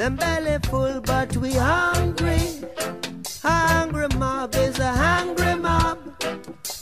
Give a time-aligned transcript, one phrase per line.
[0.00, 2.40] Them belly full, but we hungry.
[3.42, 5.98] Hungry mob is a hungry mob.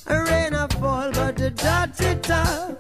[0.07, 2.77] A rain a fall, but the dirty tough.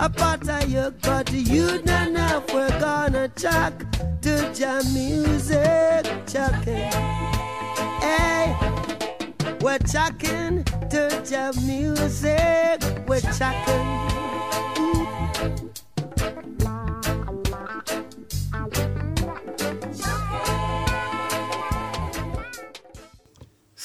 [0.00, 2.52] A pot of you, but you not enough.
[2.52, 3.84] We're gonna chuck
[4.22, 6.90] to jam music, chucking.
[8.02, 8.56] Hey,
[9.60, 12.82] we're chucking to jam music.
[13.06, 14.12] We're chucking.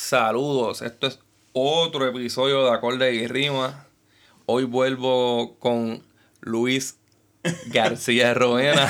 [0.07, 1.19] Saludos, esto es
[1.51, 3.87] otro episodio de Acorde y Rima.
[4.45, 6.01] Hoy vuelvo con
[6.39, 6.97] Luis
[7.65, 8.89] García Roena.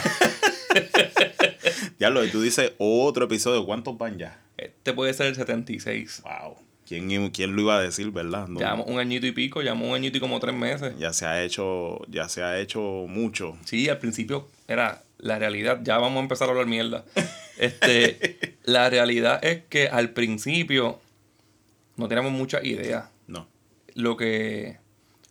[1.97, 4.39] Ya lo, y tú dices otro episodio, ¿cuántos van ya?
[4.57, 6.21] Este puede ser el 76.
[6.21, 6.57] Wow.
[6.87, 8.47] ¿Quién, quién lo iba a decir, verdad?
[8.47, 10.93] No, Llevamos un añito y pico, llevamos un añito y como tres meses.
[10.99, 13.57] ya se ha hecho, ya se ha hecho mucho.
[13.65, 15.79] Sí, al principio era la realidad.
[15.81, 17.05] Ya vamos a empezar a hablar mierda.
[17.57, 20.99] Este, la realidad es que al principio
[21.97, 23.09] no teníamos mucha idea.
[23.27, 23.47] No.
[23.95, 24.77] Lo que,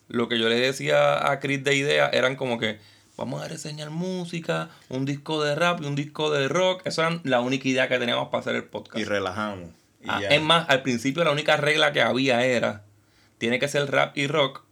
[0.08, 2.78] lo que yo le decía a Chris de idea eran como que
[3.16, 6.82] vamos a reseñar música, un disco de rap y un disco de rock.
[6.84, 8.98] Esa era la única idea que teníamos para hacer el podcast.
[8.98, 9.70] Y relajamos.
[10.02, 12.84] Y Ah, es más, al principio la única regla que había era
[13.38, 14.62] tiene que ser rap y rock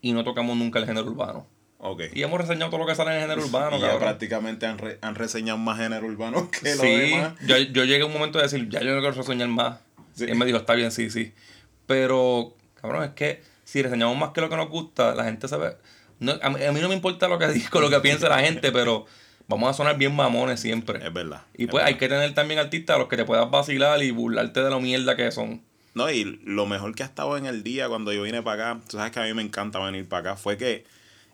[0.00, 1.46] y no tocamos nunca el género urbano.
[1.80, 2.02] Ok.
[2.14, 4.78] Y hemos reseñado todo lo que sale en el género urbano, Y ya prácticamente han,
[4.78, 7.34] re- han reseñado más género urbano que lo Sí, demás.
[7.46, 9.78] yo, yo llegué a un momento de decir, ya yo no quiero reseñar más.
[10.18, 10.24] Sí.
[10.26, 11.32] Y él me dijo, está bien, sí, sí.
[11.86, 15.76] Pero, cabrón, es que si reseñamos más que lo que nos gusta, la gente sabe.
[16.20, 18.40] No, a, mí, a mí no me importa lo que digo, lo que piense la
[18.40, 19.06] gente, pero
[19.46, 21.04] vamos a sonar bien mamones siempre.
[21.04, 21.42] Es verdad.
[21.56, 24.10] Y es pues hay que tener también artistas a los que te puedas vacilar y
[24.10, 25.62] burlarte de la mierda que son.
[25.94, 28.80] No, y lo mejor que ha estado en el día cuando yo vine para acá,
[28.88, 30.84] tú sabes que a mí me encanta venir para acá, fue que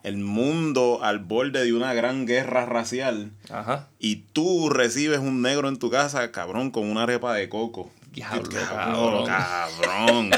[0.05, 3.89] el mundo al borde de una gran guerra racial Ajá.
[3.99, 7.91] y tú recibes un negro en tu casa, cabrón, con una arepa de coco.
[8.15, 10.31] Diablo, Cabrón, cabrón.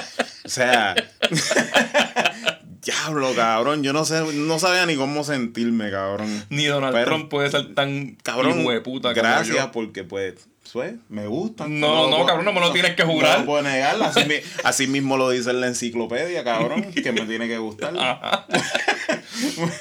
[0.45, 0.95] O sea,
[2.83, 3.83] diablo, cabrón.
[3.83, 6.45] Yo no sé, no sabía ni cómo sentirme, cabrón.
[6.51, 9.73] Ni Donald Pero- Trump puede ser tan Cabrón, hijueputa como gracias yo.
[9.73, 11.67] porque pues, pues, me gusta.
[11.69, 13.41] No, no, cabrón, no me lo tienes que jurar.
[13.41, 17.23] No puedo negar, así, mi- así mismo lo dice en la enciclopedia, cabrón, que me
[17.23, 17.93] tiene que gustar.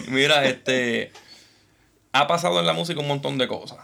[0.07, 1.12] Mira, este.
[2.12, 3.79] Ha pasado en la música un montón de cosas.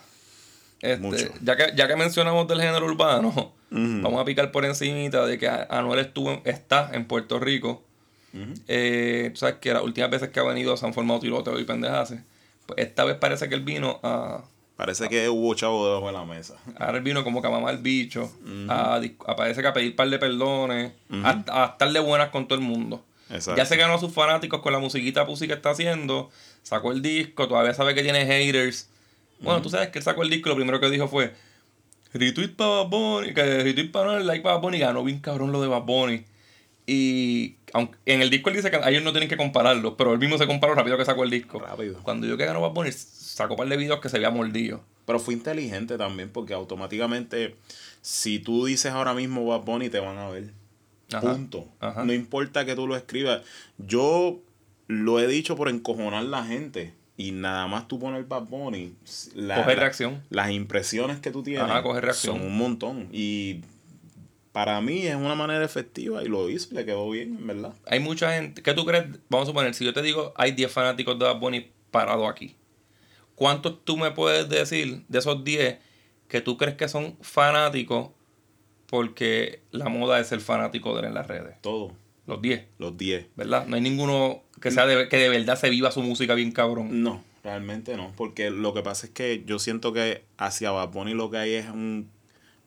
[0.81, 1.27] Este, Mucho.
[1.41, 5.47] Ya que, ya que mencionamos del género urbano, Vamos a picar por encimita de que
[5.47, 7.81] A- Anuel estuvo, en- está en Puerto Rico.
[8.67, 11.63] Eh, tú sabes que las últimas veces que ha venido se han formado tiroteos y
[11.63, 12.21] pendejaces.
[12.65, 14.41] Pues esta vez parece que él vino a.
[14.77, 16.55] Parece que hubo chavo debajo de la mesa.
[16.77, 18.31] Ahora él vino como que a mamar el bicho.
[18.69, 18.95] a,
[19.27, 20.91] a- parece que a pedir par de perdones.
[21.23, 23.03] a, a estar de buenas con todo el mundo.
[23.29, 23.57] Exacto.
[23.57, 26.29] Ya se ganó a sus fanáticos con la musiquita pussy que está haciendo.
[26.63, 28.89] Sacó el disco, todavía sabe que tiene haters.
[29.39, 31.33] Bueno, tú sabes que él sacó el disco y lo primero que dijo fue
[32.13, 35.51] retweet para Bad Bunny, que retweet para el like para Bad Bunny, ganó bien cabrón
[35.51, 36.25] lo de Bad Bunny.
[36.87, 40.19] Y aunque en el disco él dice que ellos no tienen que compararlo, pero él
[40.19, 41.59] mismo se comparó rápido que sacó el disco.
[41.59, 41.99] Rápido.
[42.03, 44.83] Cuando yo que ganó Bad Bunny, sacó un par de videos que se veía mordido.
[45.05, 47.55] Pero fue inteligente también porque automáticamente,
[48.01, 50.51] si tú dices ahora mismo Bad Bunny, te van a ver.
[51.13, 51.33] Ajá.
[51.33, 51.67] Punto.
[51.79, 52.03] Ajá.
[52.03, 53.41] No importa que tú lo escribas.
[53.77, 54.39] Yo
[54.87, 56.93] lo he dicho por encojonar la gente.
[57.21, 58.93] Y nada más tú poner Bad Bunny.
[59.35, 60.23] la- Coge la- reacción.
[60.29, 62.37] Las impresiones que tú tienes Ajá, coge reacción.
[62.37, 63.09] son un montón.
[63.11, 63.61] Y
[64.51, 67.73] para mí es una manera efectiva y lo hizo, le quedó bien, en verdad.
[67.85, 68.61] Hay mucha gente.
[68.63, 69.05] ¿Qué tú crees?
[69.29, 72.55] Vamos a suponer, si yo te digo, hay 10 fanáticos de Bad Bunny parados aquí.
[73.35, 75.77] ¿Cuántos tú me puedes decir de esos 10
[76.27, 78.09] que tú crees que son fanáticos
[78.87, 81.55] porque la moda es ser fanático de él en las redes?
[81.61, 81.93] Todo.
[82.27, 83.27] Los 10, Los 10.
[83.35, 83.65] ¿verdad?
[83.67, 87.03] No hay ninguno que sea de, que de verdad se viva su música bien cabrón.
[87.03, 88.13] No, realmente no.
[88.15, 91.53] Porque lo que pasa es que yo siento que hacia Bad Bunny lo que hay
[91.55, 92.09] es un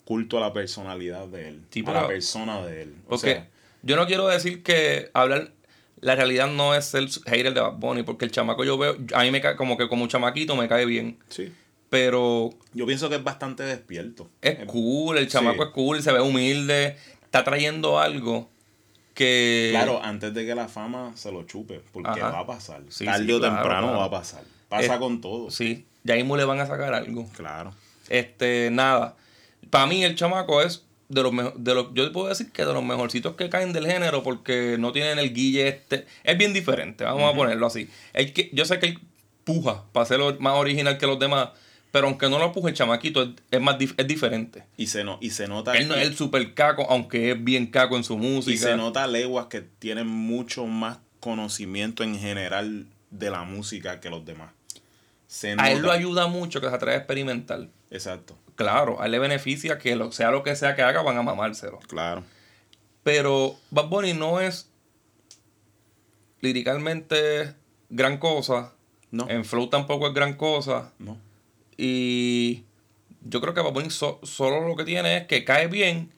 [0.04, 1.62] culto a la personalidad de él.
[1.70, 2.94] Sí, a la persona de él.
[3.06, 3.48] O Porque sea,
[3.82, 5.52] yo no quiero decir que hablar.
[6.00, 9.22] La realidad no es ser hater de Bad Bunny, porque el chamaco yo veo, a
[9.22, 11.18] mí me cae como que como un chamaquito me cae bien.
[11.28, 11.52] sí.
[11.90, 14.28] Pero Yo pienso que es bastante despierto.
[14.42, 15.68] Es cool, el chamaco sí.
[15.68, 18.50] es cool, se ve humilde, está trayendo algo
[19.14, 19.68] que...
[19.70, 22.30] Claro, antes de que la fama se lo chupe, porque Ajá.
[22.30, 22.82] va a pasar.
[22.88, 23.98] Sí, Tarde sí, o claro, temprano claro.
[24.00, 24.42] va a pasar.
[24.68, 25.50] Pasa Eh, con todo.
[25.50, 27.26] Sí, ya mismo le van a sacar algo.
[27.36, 27.72] Claro.
[28.08, 29.16] Este, nada.
[29.70, 32.72] Para mí el chamaco es de los mejores, de los, yo puedo decir que de
[32.72, 36.06] los mejorcitos que caen del género porque no tienen el guille este.
[36.24, 37.88] Es bien diferente, vamos a ponerlo así.
[38.12, 39.00] El que, yo sé que él
[39.44, 41.50] puja para ser más original que los demás,
[41.94, 44.64] pero aunque no lo puje el chamaquito, es, es más dif- es diferente.
[44.76, 47.68] Y se, no, y se nota Él no es el super caco, aunque es bien
[47.68, 48.52] caco en su música.
[48.52, 54.10] y se nota leguas que tienen mucho más conocimiento en general de la música que
[54.10, 54.50] los demás.
[55.28, 57.68] Se A él lo ayuda mucho que se atreve a experimentar.
[57.92, 61.16] Exacto, Claro, a él le beneficia que lo, sea lo que sea que haga, van
[61.16, 61.78] a mamárselo.
[61.86, 62.24] claro.
[63.04, 64.68] Pero Bad Bunny no es
[66.40, 67.54] liricalmente
[67.88, 68.72] gran cosa.
[69.12, 70.92] No, En flow tampoco es gran cosa.
[70.98, 71.22] no.
[71.76, 72.64] Y
[73.22, 76.10] yo creo que Bad Bunny so- solo lo que tiene es que cae bien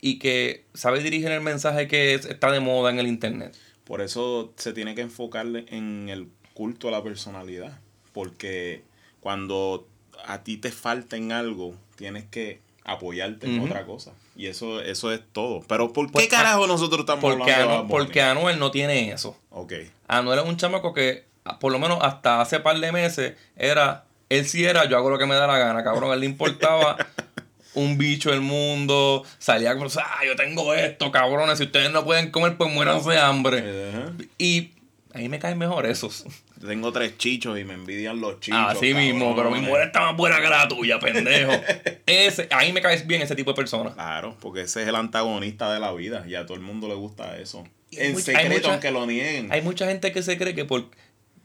[0.00, 3.54] y que sabe dirigir el mensaje que es- está de moda en el internet.
[3.84, 7.78] Por eso se tiene que enfocarle en el culto a la personalidad.
[8.12, 8.82] Porque
[9.20, 9.86] cuando
[10.26, 14.12] a ti te falta en algo, tienes que apoyarte en otra cosa.
[14.36, 15.62] Y eso, eso es todo.
[15.68, 19.36] Pero ¿por qué Pues, carajo nosotros estamos Porque, hablando de porque Anuel no tiene eso.
[19.50, 19.72] Ok.
[20.08, 24.04] Anuel es un chamaco que, a- por lo menos hasta hace par de meses, era.
[24.32, 26.10] Él sí era, yo hago lo que me da la gana, cabrón.
[26.10, 26.96] A él le importaba
[27.74, 29.24] un bicho del mundo.
[29.38, 31.58] Salía como, ah, yo tengo esto, cabrones.
[31.58, 33.90] Si ustedes no pueden comer, pues muéranse de hambre.
[33.90, 34.12] Ajá.
[34.38, 34.72] Y
[35.14, 36.24] ahí me caen mejor esos.
[36.66, 38.60] Tengo tres chichos y me envidian los chichos.
[38.68, 41.50] Así mismo, pero mi mujer está más buena que la tuya, pendejo.
[42.06, 43.94] Ese, ahí me caes bien ese tipo de personas.
[43.94, 46.94] Claro, porque ese es el antagonista de la vida y a todo el mundo le
[46.94, 47.64] gusta eso.
[47.90, 49.50] En secreto, mucha- aunque lo nieguen.
[49.52, 50.84] Hay mucha gente que se cree que por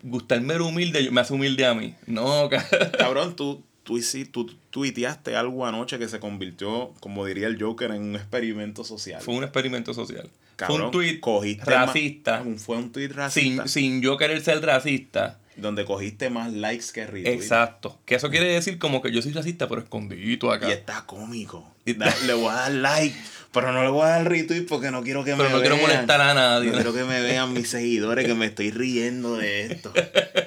[0.03, 1.95] gustarme el humilde me hace humilde a mí.
[2.05, 2.65] No, ca-
[2.97, 3.99] Cabrón, tú, tú,
[4.31, 9.21] tú tuiteaste algo anoche que se convirtió, como diría el Joker, en un experimento social.
[9.21, 10.29] fue un experimento social.
[10.55, 10.91] Cabrón, fue un
[11.21, 12.43] tweet racista.
[12.57, 13.67] fue un tweet racista.
[13.67, 15.39] sin, sin yo querer ser racista.
[15.57, 17.41] Donde cogiste más likes que retweets.
[17.43, 17.99] Exacto.
[18.05, 20.69] Que eso quiere decir como que yo soy racista, pero escondidito acá.
[20.69, 21.67] Y está cómico.
[21.85, 23.17] Y Da- le voy a dar like,
[23.51, 25.75] pero no le voy a dar retweet porque no quiero que Pero me no quiero
[25.77, 25.87] vean.
[25.89, 26.67] molestar a nadie.
[26.69, 29.91] No quiero que me vean mis seguidores que me estoy riendo de esto.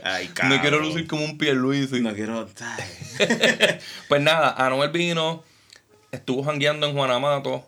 [0.05, 0.59] Ay, No cabrón.
[0.61, 2.01] quiero lucir como un Pierluisi.
[2.01, 2.49] No quiero...
[4.09, 5.43] Pues nada, Anuel vino,
[6.13, 7.67] estuvo jangueando en Juanamato,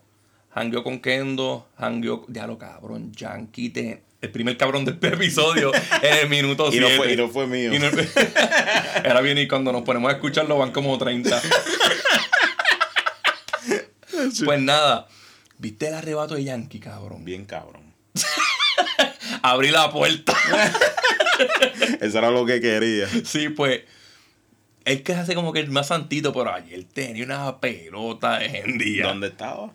[0.54, 5.72] jangueó con Kendo, jangueó, ya lo cabrón, Yankee, te- el primer cabrón del episodio
[6.02, 6.96] en el minuto Y no 7.
[6.96, 7.72] fue- y no fue mío.
[9.04, 11.42] Era bien, y cuando nos ponemos a escucharlo van como 30.
[14.44, 15.08] pues nada,
[15.58, 17.24] ¿viste el arrebato de Yankee, cabrón?
[17.24, 17.92] Bien cabrón.
[19.42, 20.34] Abrí la puerta.
[22.00, 23.08] Eso era lo que quería.
[23.24, 23.80] sí, pues.
[24.84, 28.50] Él que se hace como que el más santito, pero ayer tenía una pelota de
[28.50, 29.06] gendía.
[29.06, 29.72] ¿Dónde estaba?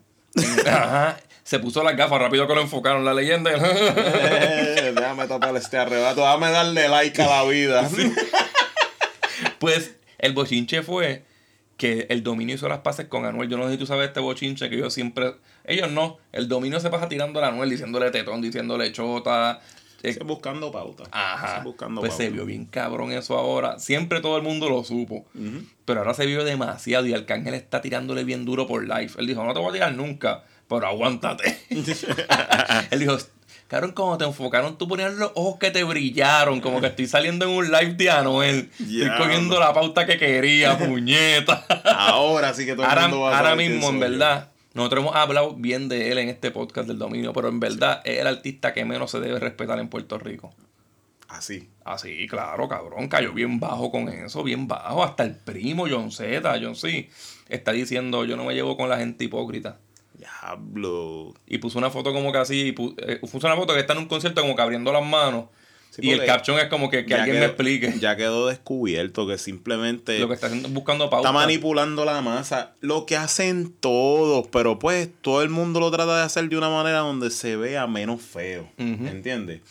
[0.65, 1.17] Ajá.
[1.47, 3.51] Se puso las gafas rápido que lo enfocaron la leyenda.
[3.55, 6.19] Eh, déjame tapar este arrebato.
[6.19, 7.89] Déjame darle like a la vida.
[9.57, 11.23] pues el bochinche fue
[11.77, 13.47] que el dominio hizo las paces con Anuel.
[13.47, 15.35] Yo no sé si tú sabes este bochinche que ellos siempre.
[15.63, 16.17] Ellos no.
[16.33, 19.61] El dominio se pasa tirando a Anuel, diciéndole tetón, diciéndole chota.
[20.03, 21.05] eh, buscando pauta.
[21.11, 21.61] Ajá.
[21.63, 23.79] Buscando Pues se vio bien cabrón eso ahora.
[23.79, 25.25] Siempre todo el mundo lo supo.
[25.85, 29.11] Pero ahora se vio demasiado y Arcángel está tirándole bien duro por live.
[29.17, 31.57] Él dijo, no te voy a tirar nunca, pero aguántate.
[32.91, 33.17] Él dijo,
[33.67, 37.45] cabrón, como te enfocaron, tú ponías los ojos que te brillaron, como que estoy saliendo
[37.45, 38.69] en un live de Anuel.
[38.79, 41.65] Estoy cogiendo la pauta que quería, puñeta.
[41.85, 45.15] Ahora sí que todo el ahora mundo va a ahora mismo, en verdad, nosotros hemos
[45.15, 48.73] hablado bien de él en este podcast del dominio, pero en verdad es el artista
[48.73, 50.53] que menos se debe respetar en Puerto Rico.
[51.27, 51.69] Así.
[51.83, 55.03] Así, claro, cabrón, cayó bien bajo con eso, bien bajo.
[55.03, 57.09] Hasta el primo John Z, John C,
[57.49, 59.77] está diciendo, yo no me llevo con la gente hipócrita.
[60.17, 61.33] Diablo.
[61.47, 63.93] Y puso una foto como que así, y pu- eh, puso una foto que está
[63.93, 65.45] en un concierto como que abriendo las manos.
[65.89, 67.93] Sí, y el caption es como que, que alguien quedó- me explique.
[67.99, 71.29] Ya quedó descubierto que simplemente Lo que está haciendo buscando pauta.
[71.29, 72.73] está manipulando la masa.
[72.81, 76.69] Lo que hacen todos, pero pues todo el mundo lo trata de hacer de una
[76.69, 78.69] manera donde se vea menos feo.
[78.77, 79.07] Ujú.
[79.07, 79.61] ¿Entiendes?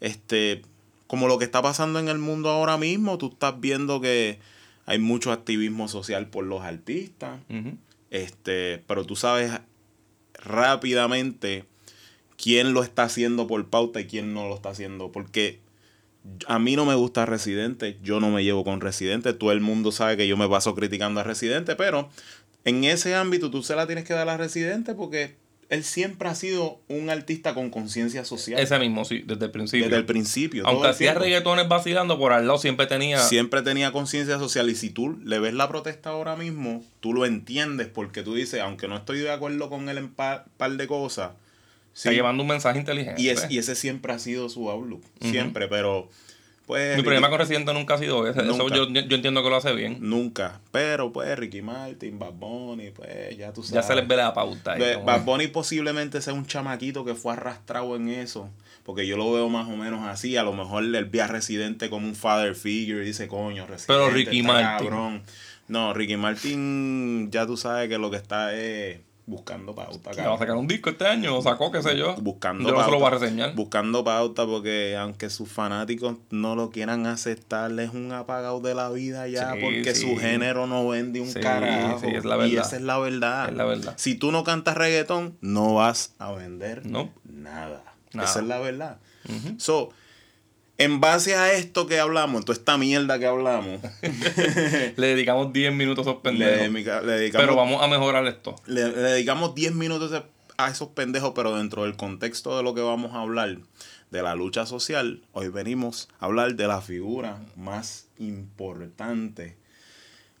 [0.00, 0.62] Este,
[1.06, 4.38] como lo que está pasando en el mundo ahora mismo, tú estás viendo que
[4.86, 7.38] hay mucho activismo social por los artistas.
[8.10, 9.52] Este, pero tú sabes
[10.44, 11.64] rápidamente
[12.36, 15.12] quién lo está haciendo por pauta y quién no lo está haciendo.
[15.12, 15.60] Porque
[16.46, 19.32] a mí no me gusta Residente, yo no me llevo con Residente.
[19.32, 22.08] Todo el mundo sabe que yo me paso criticando a Residente, pero
[22.64, 25.36] en ese ámbito tú se la tienes que dar a Residente porque
[25.70, 28.60] él siempre ha sido un artista con conciencia social.
[28.60, 29.86] Ese mismo, sí, desde el principio.
[29.86, 30.66] desde el principio.
[30.66, 33.18] Aunque hacía reggaetones vacilando, por al lado siempre tenía...
[33.20, 37.24] Siempre tenía conciencia social y si tú le ves la protesta ahora mismo, tú lo
[37.24, 40.88] entiendes porque tú dices, aunque no estoy de acuerdo con él en par, par de
[40.88, 41.30] cosas,
[41.94, 43.22] Está sí, llevando un mensaje inteligente.
[43.22, 46.08] y, es, y ese siempre ha sido su outlook, siempre, pero
[46.70, 46.96] pues...
[46.96, 48.42] Mi problema con Residente nunca ha sido ese.
[48.42, 49.96] Eso yo, yo entiendo que lo hace bien.
[49.98, 53.74] Nunca, pero pues Ricky Martin, Bad Bunny, pues ya tú sabes.
[53.74, 54.74] Ya se les ve la pauta.
[54.74, 58.48] ahí, Bad Bunny posiblemente sea un chamaquito que fue arrastrado en eso.
[58.84, 60.36] Porque yo lo veo más o menos así.
[60.36, 63.86] A lo mejor él ve a Residente como un father figure y dice, coño, Residente.
[63.88, 64.86] Pero Ricky Martin.
[64.88, 65.22] cabrón".
[65.66, 69.00] No, Ricky Martin, ya tú sabes que lo que está es
[69.30, 72.14] buscando pauta, va a sacar un disco este año, o sacó, qué sé yo.
[72.16, 73.54] buscando Yo no se lo voy a pauta, reseñar.
[73.54, 78.90] buscando pauta porque aunque sus fanáticos no lo quieran aceptar es un apagado de la
[78.90, 80.02] vida ya Sí, porque sí.
[80.02, 83.48] su género no vende un Sí, carajo sí, es la y esa es la verdad
[83.48, 83.94] Es la verdad.
[83.96, 87.10] si tú no cantas reggaetón no vas a vender No.
[87.24, 87.84] nada.
[88.12, 88.28] Nada.
[88.28, 88.98] esa es la verdad
[89.58, 89.90] so
[90.80, 93.80] en base a esto que hablamos toda esta mierda que hablamos
[94.96, 96.56] Le dedicamos 10 minutos a esos pendejos.
[96.56, 98.56] le, dedica- le dedicamos Pero vamos a mejorar esto.
[98.66, 102.82] le, le dedicamos 10 minutos a- esos pendejos, pero dentro del contexto de lo que
[102.82, 103.56] vamos a hablar,
[104.10, 109.56] de la lucha social, hoy venimos a hablar de la figura más importante,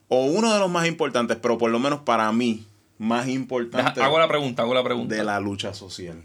[0.08, 2.66] o uno de los más importantes, pero por lo menos para mí,
[2.98, 5.14] más Deja- importante hago la pregunta, hago la pregunta.
[5.14, 6.22] de la lucha social.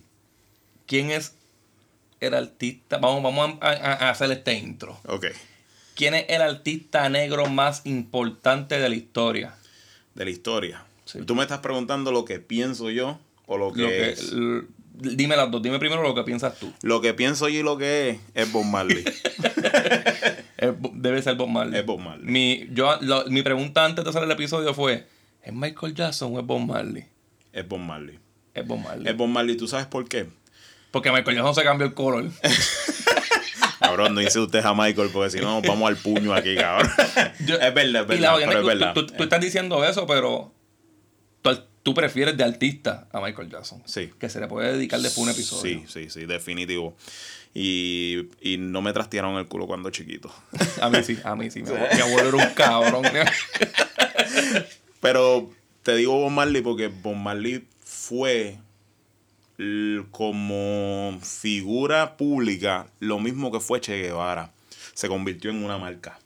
[0.88, 1.36] ¿Quién es
[2.25, 2.98] el artista?
[2.98, 5.00] Vamos, vamos a, a- a hacer este intro.
[5.08, 5.27] Ok,
[5.96, 9.55] ¿Quién es el artista negro más importante de la historia?
[10.13, 10.84] de la historia.
[11.05, 11.20] Sí.
[11.25, 14.32] Tú me estás preguntando lo que pienso yo o lo que, Lo que, es.
[14.94, 15.62] dime las dos.
[15.62, 16.72] Dime primero lo que piensas tú.
[16.82, 19.03] Lo que pienso yo y lo que es es Bob Marley.
[20.58, 21.79] Es debe ser Bob Marley.
[21.79, 22.25] Es Bob Marley.
[22.25, 25.05] Mi, yo, lo- mi pregunta antes de hacer el episodio fue:
[25.44, 27.05] ¿es Michael Jackson o es Bob Marley?
[27.51, 28.20] es Bob Marley.
[28.53, 29.08] Es Bob Marley.
[29.10, 29.58] Es Bob Marley.
[29.58, 30.27] ¿Tú sabes por qué?
[30.95, 32.23] Porque Michael Jackson se cambió el color.
[33.81, 36.89] Cabrón, no usted a Michael porque si no nos vamos al puño aquí, cabrón.
[37.45, 38.93] Yo- es verdad, es y la verdad, pero es que verdad.
[38.93, 40.53] tú, tú- tú estás diciendo eso, pero
[41.41, 43.83] tú, tú prefieres de artista a Michael Jackson.
[43.85, 44.09] Sí.
[44.17, 45.79] Que se le puede dedicar después un episodio.
[45.79, 46.95] Sí, sí, sí, definitivo.
[47.53, 50.33] Y, y no me trastearon el culo cuando chiquito.
[50.81, 51.61] A mí sí, a mí sí.
[51.61, 53.03] Mi abuelo, era un cabrón.
[55.01, 55.49] Pero
[55.83, 58.59] te digo Bob Marley porque Bob Marley fue
[60.12, 64.51] como figura pública lo mismo que fue Che Guevara.
[64.93, 66.19] Se convirtió en una marca.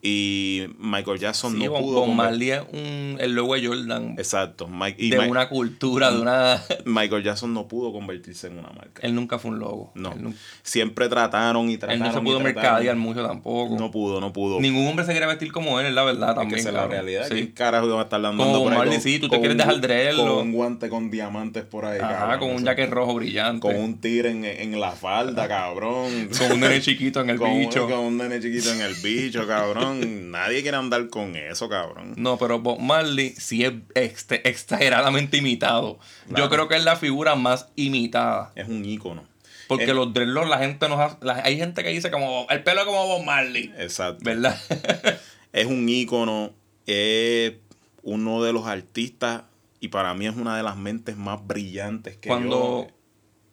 [0.00, 2.06] Y Michael Jackson Sí, no Bob, pudo.
[2.06, 4.68] Conver- Marley es un, el logo de Jordan Exacto.
[4.68, 6.62] Mike- y de una cultura, de una...
[6.84, 9.02] Michael Jackson no pudo convertirse en una marca.
[9.02, 9.90] Él nunca fue un logo.
[9.96, 10.12] No.
[10.12, 12.02] Él, Siempre trataron y él trataron.
[12.06, 13.76] no se pudo mercadear mucho tampoco.
[13.76, 14.60] No pudo, no pudo.
[14.60, 16.60] Ningún hombre se quiere vestir como él, es la verdad Es también.
[16.60, 16.96] esa es la cabrón.
[16.96, 17.26] realidad.
[17.28, 17.34] Sí.
[17.34, 19.52] ¿Qué carajo a estar dando Como por ahí Bob Marley, con- sí, tú te quieres
[19.54, 20.36] un dejar dreadlo.
[20.36, 23.60] Con un guante con diamantes por ahí, Ajá, cabrón, con un jacket rojo brillante.
[23.66, 26.28] Con un tigre en, en la falda, cabrón.
[26.38, 27.88] Con un nene chiquito en el Con bicho.
[27.88, 29.87] Con un nene chiquito en el bicho, cabrón.
[29.94, 32.14] Nadie quiere andar con eso, cabrón.
[32.16, 35.98] No, pero Bob Marley sí es exte- exageradamente imitado.
[36.28, 36.44] Claro.
[36.44, 38.52] Yo creo que es la figura más imitada.
[38.54, 39.24] Es un ícono.
[39.68, 42.80] Porque los dreadlocks, la gente nos ha- la- hay gente que dice como el pelo
[42.80, 43.72] es como Bob Marley.
[43.78, 44.24] Exacto.
[44.24, 44.58] ¿Verdad?
[45.52, 46.52] Es un ícono.
[46.86, 47.54] Es
[48.02, 49.42] uno de los artistas
[49.80, 52.94] y para mí es una de las mentes más brillantes que cuando, yo...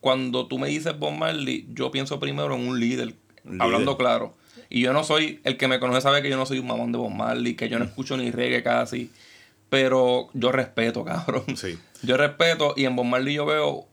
[0.01, 3.97] cuando tú me dices Bob Marley, yo pienso primero en un líder, Un hablando líder.
[3.97, 4.37] claro.
[4.69, 6.91] Y yo no soy, el que me conoce sabe que yo no soy un mamón
[6.91, 7.69] de Bob Marley, que Mm.
[7.69, 9.11] yo no escucho ni reggae casi.
[9.69, 11.43] Pero yo respeto, cabrón.
[11.57, 11.77] Sí.
[12.03, 13.87] Yo respeto y en Bob Marley yo veo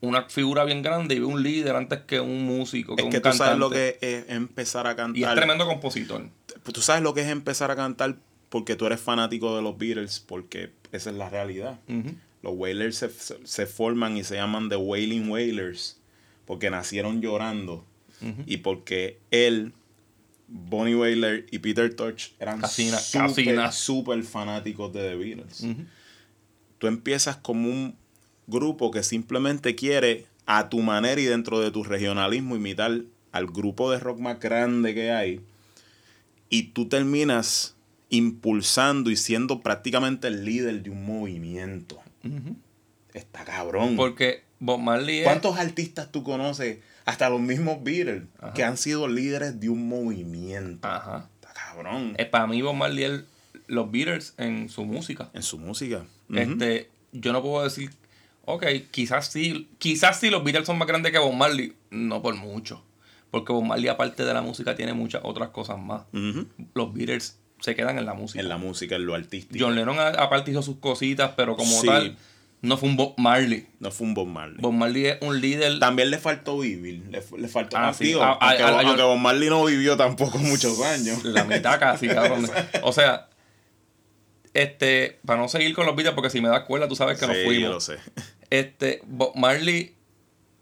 [0.00, 3.12] una figura bien grande y veo un líder antes que un músico, que Es un
[3.12, 5.16] que tú sabes lo que es empezar a cantar.
[5.18, 6.22] Y es tremendo compositor.
[6.62, 8.16] Pues tú sabes lo que es empezar a cantar
[8.48, 11.78] porque tú eres fanático de los Beatles, porque esa es la realidad.
[12.42, 13.10] Los Wailers se,
[13.44, 15.98] se- forman y se llaman The Wailing Wailers
[16.46, 17.84] porque nacieron llorando
[18.46, 19.72] y porque él,
[20.48, 25.16] Bonnie Wailer y Peter Tosh eran Casi na- súper, casi na- súper fanáticos de The
[25.16, 25.66] Beatles.
[26.78, 27.96] Tú empiezas como un
[28.46, 33.00] grupo que simplemente quiere a tu manera y dentro de tu regionalismo imitar
[33.32, 35.40] al grupo de rock más grande que hay
[36.48, 37.74] y tú terminas
[38.08, 42.00] impulsando y siendo prácticamente el líder de un movimiento.
[43.12, 43.96] Está cabrón.
[43.96, 45.24] Porque Bob Marley es...
[45.24, 46.78] ¿Cuántos artistas tú conoces?
[47.06, 48.52] Hasta los mismos Beatles Ajá.
[48.52, 50.86] que han sido líderes de un movimiento.
[50.86, 51.30] Ajá.
[51.40, 52.14] Está cabrón.
[52.18, 53.20] Eh, para mí Bob Marley es
[53.68, 55.30] los Beatles en su música.
[55.32, 56.04] En su música.
[56.34, 57.90] Este, yo no puedo decir,
[58.44, 62.34] ok, quizás sí, quizás sí los Beatles son más grandes que Bob Marley, no por
[62.34, 62.82] mucho.
[63.30, 66.02] Porque Bob Marley, aparte de la música, tiene muchas otras cosas más.
[66.74, 68.40] Los Beatles se quedan en la música.
[68.40, 69.64] En la música, en lo artístico.
[69.64, 71.86] John Lennon, a- aparte, hizo sus cositas, pero como Sí.
[71.86, 72.16] tal,
[72.62, 73.66] no fue un Bob Marley.
[73.80, 74.56] No fue un Bob Marley.
[74.60, 75.78] Bob Marley es un líder.
[75.78, 77.02] También le faltó vivir.
[77.10, 77.76] Le, le faltó.
[77.76, 78.14] Ah, Ah, sí.
[78.20, 81.24] Ah, ah, aunque, ah, yo- aunque Bob Marley no vivió tampoco muchos años.
[81.24, 82.48] La mitad casi, cabrón.
[82.82, 83.28] O sea,
[84.54, 87.26] este, para no seguir con los Beatles, porque si me das cuerda, tú sabes que
[87.26, 87.62] nos Sí, fuimos.
[87.62, 87.96] yo lo sé.
[88.50, 89.96] Este, Bob Marley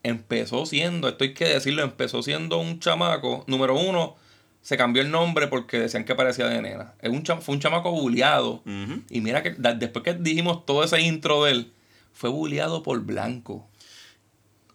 [0.02, 3.44] empezó siendo, esto hay que decirlo, empezó siendo un chamaco.
[3.46, 4.16] Número uno,
[4.62, 6.94] se cambió el nombre porque decían que parecía de nena.
[7.02, 8.62] Es un fue un chamaco bulleado.
[8.64, 9.02] Ujú.
[9.10, 11.72] Y mira que después que dijimos todo ese intro de él,
[12.14, 13.68] fue bulleado por blanco.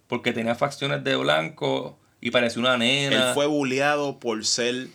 [0.08, 3.29] Porque tenía facciones de blanco y parecía una nena.
[3.29, 4.88] Él fue bulleado por ser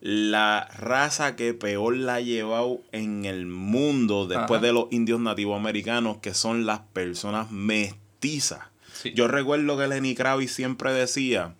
[0.00, 4.66] la raza que peor la ha llevado en el mundo después Ajá.
[4.66, 8.60] de los indios nativos americanos, que son las personas mestizas.
[8.94, 9.12] Sí.
[9.14, 11.54] Yo recuerdo que Lenny Kravitz siempre decía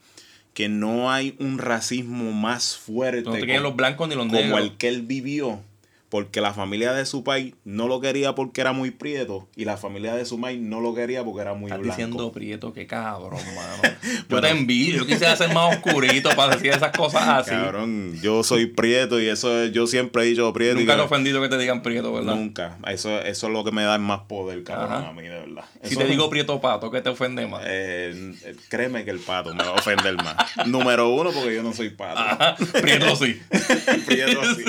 [0.55, 4.27] que no hay un racismo más fuerte No te quieren como- los blancos ni los
[4.27, 4.61] como negros.
[4.61, 5.61] el que él vivió,
[6.11, 9.77] porque la familia de su país no lo quería porque era muy prieto y la
[9.77, 11.97] familia de su país no lo quería porque era muy Estás blanco.
[11.97, 13.95] diciendo prieto, qué cabrón, mano.
[14.29, 17.51] Yo te envidio, yo quisiera ser más oscurito para decir esas cosas así.
[17.53, 20.79] Cabrón, yo soy prieto y eso es- yo siempre he dicho prieto.
[20.81, 22.35] Nunca te he ofendido que te digan prieto, ¿verdad?
[22.35, 22.77] Nunca.
[22.89, 25.09] Eso, eso es lo que me da más poder, cabrón, Ajá.
[25.09, 25.65] a mí, de verdad.
[25.85, 27.63] Si te digo prieto pato, ¿qué te ofende más?
[27.67, 28.35] eh,
[28.69, 30.35] créeme que el pato me va a ofender más.
[30.67, 32.19] Número uno, porque yo no soy pato.
[32.19, 33.41] Ajá, prieto sí.
[34.07, 34.65] Prieto sí.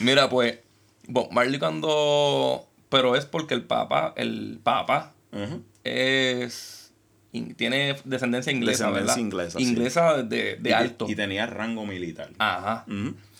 [0.00, 0.58] Mira, pues,
[1.06, 2.66] Bob Marley cuando...
[2.88, 5.12] Pero es porque el papa, el papa
[5.84, 6.92] es...
[7.32, 9.16] in- Tiene descendencia inglesa, Descendencia ¿verdad?
[9.18, 9.64] inglesa, sí.
[9.64, 11.06] Inglesa de, de Y- alto.
[11.08, 12.30] Y tenía rango militar.
[12.38, 12.86] Ajá.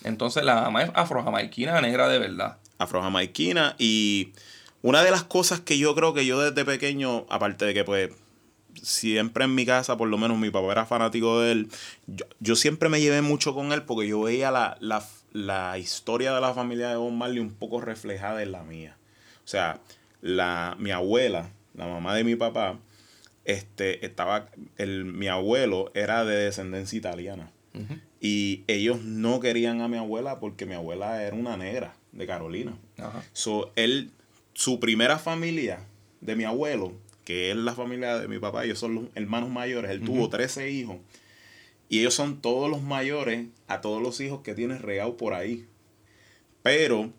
[0.03, 2.57] Entonces la mamá es afrojamaiquina negra de verdad.
[2.77, 4.33] afrojamaiquina y
[4.81, 8.11] una de las cosas que yo creo que yo desde pequeño, aparte de que pues
[8.81, 11.67] siempre en mi casa, por lo menos mi papá era fanático de él,
[12.07, 16.33] yo, yo siempre me llevé mucho con él porque yo veía la, la, la historia
[16.33, 18.97] de la familia de Bob Marley un poco reflejada en la mía.
[19.43, 19.79] O sea,
[20.21, 22.79] la, mi abuela, la mamá de mi papá,
[23.45, 27.51] este, estaba, el, mi abuelo era de descendencia italiana.
[28.19, 32.77] Y ellos no querían a mi abuela porque mi abuela era una negra de Carolina.
[33.31, 34.11] So, él,
[34.53, 35.85] su primera familia
[36.19, 36.93] de mi abuelo,
[37.23, 40.69] que es la familia de mi papá, ellos son los hermanos mayores, él tuvo 13
[40.71, 40.97] hijos.
[41.89, 45.67] Y ellos son todos los mayores a todos los hijos que tiene regado por ahí.
[46.61, 47.11] Pero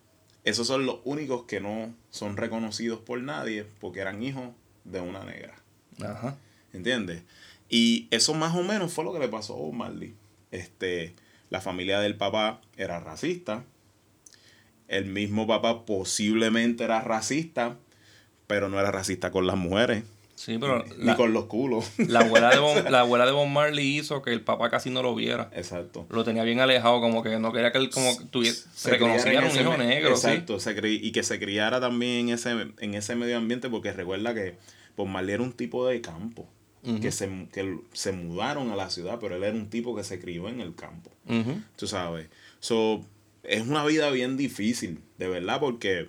[0.45, 4.51] esos son los únicos que no son reconocidos por nadie porque eran hijos
[4.85, 5.57] de una negra.
[6.01, 6.37] Ajá.
[6.73, 7.23] ¿Entiendes?
[7.69, 10.15] Y eso más o menos fue lo que le pasó a Bob Marley.
[10.51, 11.15] Este,
[11.51, 13.65] la familia del papá era racista.
[14.89, 17.77] El mismo papá posiblemente era racista,
[18.47, 20.03] pero no era racista con las mujeres,
[20.41, 21.85] Sí, pero ni la, con los culos.
[21.99, 25.03] la abuela de Bon, la abuela de Bon Marley hizo que el papá casi no
[25.03, 25.51] lo viera.
[25.55, 26.07] Exacto.
[26.09, 29.47] Lo tenía bien alejado, como que no quería que él como que tuviese, Se reconociera
[29.47, 33.17] un hijo negro, Exacto, se cri- y que se criara también en ese, en ese
[33.17, 34.57] medio ambiente, porque recuerda que
[34.97, 36.49] Bob Marley era un tipo de campo,
[37.03, 40.19] que, se, que se mudaron a la ciudad, pero él era un tipo que se
[40.19, 41.11] crió en el campo.
[41.29, 41.39] sí.
[41.41, 41.61] Ujú.
[41.77, 42.29] Tú sabes.
[42.61, 43.05] So,
[43.43, 46.09] es una vida bien difícil, de verdad, porque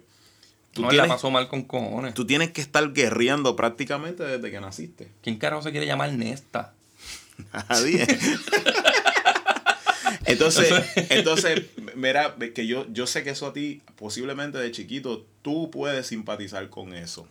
[0.73, 2.13] tú, No, tienes, la pasó mal con cojones.
[2.13, 5.09] tú tienes que estar guerreando prácticamente desde que naciste.
[5.21, 6.73] ¿Quién carajo se quiere llamar Nesta?
[7.69, 8.05] Nadie.
[10.25, 10.71] entonces,
[11.09, 11.63] entonces,
[11.95, 16.69] mira, que yo, yo sé que eso a ti, posiblemente de chiquito, tú puedes simpatizar
[16.69, 17.27] con eso.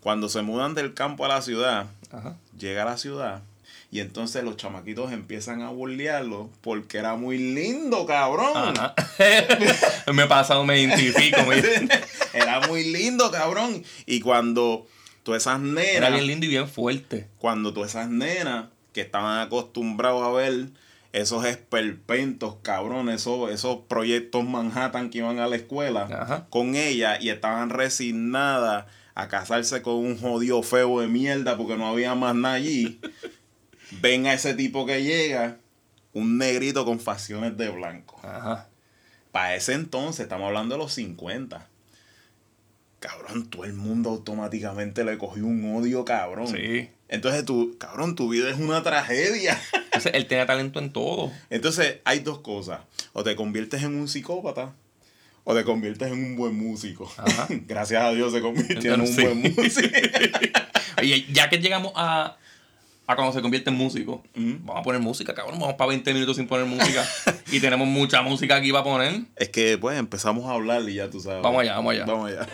[0.00, 2.36] Cuando se mudan del campo a la ciudad, Ajá.
[2.58, 3.42] llega a la ciudad
[3.90, 8.74] y entonces los chamaquitos empiezan a burlearlo porque era muy lindo, cabrón.
[10.12, 11.42] Me pasa, me identifico.
[11.44, 11.62] me-
[12.34, 13.82] Era muy lindo, cabrón.
[14.04, 14.86] Y cuando
[15.22, 17.28] todas esas Era nenas, bien lindo y bien fuerte.
[17.38, 20.66] cuando todas esas nenas que estaban acostumbrados a ver
[21.12, 26.46] esos esperpentos, cabrón, esos, esos proyectos Manhattan que iban a la escuela Ajá.
[26.50, 31.86] con ella y estaban resignadas a casarse con un jodido feo de mierda porque no
[31.88, 33.00] había más nada allí.
[34.00, 35.58] Ven a ese tipo que llega,
[36.12, 38.18] un negrito con facciones de blanco.
[38.22, 38.68] Ajá.
[39.32, 41.68] Para ese entonces, estamos hablando de los 50.
[42.98, 46.48] Cabrón, todo el mundo automáticamente le cogió un odio, cabrón.
[46.48, 46.88] Sí.
[47.08, 49.60] Entonces, tú, cabrón, tu vida es una tragedia.
[49.72, 51.30] Entonces, él tenía talento en todo.
[51.50, 52.80] Entonces, hay dos cosas.
[53.12, 54.74] O te conviertes en un psicópata,
[55.44, 57.12] o te conviertes en un buen músico.
[57.18, 57.46] Ajá.
[57.68, 59.22] Gracias a Dios se convirtió en un Sí.
[59.22, 59.88] buen músico.
[60.98, 62.38] Oye, ya que llegamos a,
[63.06, 65.60] a cuando se convierte en músico, vamos a poner música, cabrón.
[65.60, 67.04] Vamos para 20 minutos sin poner música.
[67.52, 69.22] y tenemos mucha música aquí para poner.
[69.36, 71.42] es que, pues, empezamos a hablar y ya tú sabes.
[71.42, 72.04] Vamos allá, vamos allá.
[72.04, 72.46] Vamos allá.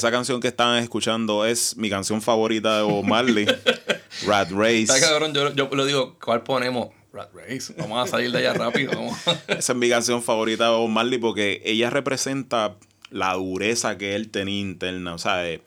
[0.00, 3.44] Esa canción que estaban escuchando es mi canción favorita de Bob Marley,
[4.26, 4.86] Rat Race.
[4.86, 5.34] ¿Sabes, cabrón?
[5.34, 6.88] Yo, yo lo digo, ¿cuál ponemos?
[7.12, 7.74] Rat Race.
[7.76, 8.92] Vamos a salir de allá rápido.
[8.94, 9.18] vamos.
[9.48, 12.76] Esa es mi canción favorita de Bob Marley porque ella representa
[13.10, 15.12] la dureza que él tenía interna.
[15.12, 15.60] O sea, eh,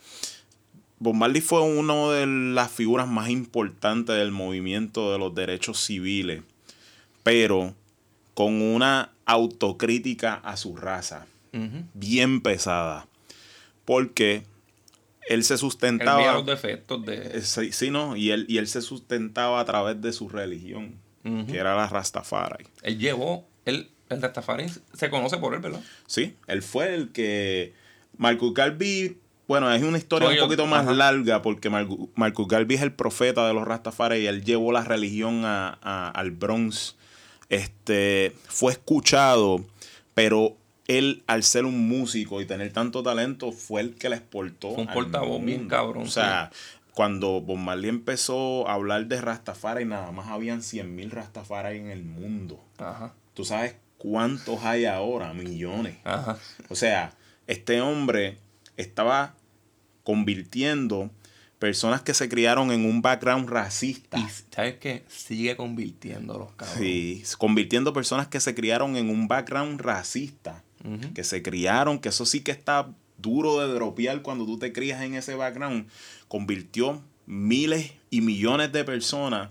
[0.97, 6.41] Bob Marley fue una de las figuras más importantes del movimiento de los derechos civiles
[7.21, 7.75] pero
[8.33, 11.27] con una autocrítica a su raza
[11.93, 13.07] bien pesada.
[13.85, 14.43] Porque
[15.27, 16.33] él se Él sustentaba.
[16.33, 17.37] los defectos de...
[17.37, 18.15] Eh, Sí, sí, ¿no?
[18.15, 22.65] Y él, y él se sustentaba a través de su religión, que era la Rastafari.
[22.81, 23.47] Él llevó...
[23.65, 25.81] Él, el Rastafari se conoce por él, ¿verdad?
[26.05, 27.73] Sí, él fue el que.
[28.17, 29.17] Marcus Garvey.
[29.47, 30.93] Bueno, es una historia un poquito más ajá.
[30.93, 34.83] larga porque Marcu- Marcus Garvey es el profeta de los Rastafari y él llevó la
[34.83, 36.95] religión a- a- al Bronx.
[37.49, 39.63] Este, fue escuchado,
[40.13, 44.73] pero él, al ser un músico y tener tanto talento, fue el que le exportó.
[44.73, 46.51] Fue un portavoz bien cabrón, O sea,
[46.93, 51.89] cuando Bob Marley empezó a hablar de Rastafari, nada más habían 100 mil Rastafari en
[51.89, 52.63] el mundo.
[52.77, 53.13] Ajá.
[53.33, 55.33] ¿Tú sabes cuántos hay ahora?
[55.33, 55.97] Millones.
[56.03, 56.37] Ajá.
[56.69, 57.13] O sea,
[57.47, 58.37] este hombre
[58.77, 59.35] estaba
[60.03, 61.09] convirtiendo
[61.63, 64.19] personas que se criaron en un background racista.
[64.19, 65.05] Y ¿sabes qué?
[65.07, 66.77] Sigue convirtiéndolos, cabrón.
[66.77, 70.61] Sí, convirtiendo personas que se criaron en un background racista.
[71.13, 75.01] Que se criaron, que eso sí que está duro de dropear cuando tú te crías
[75.01, 75.87] en ese background.
[76.27, 79.49] Convirtió miles y millones de personas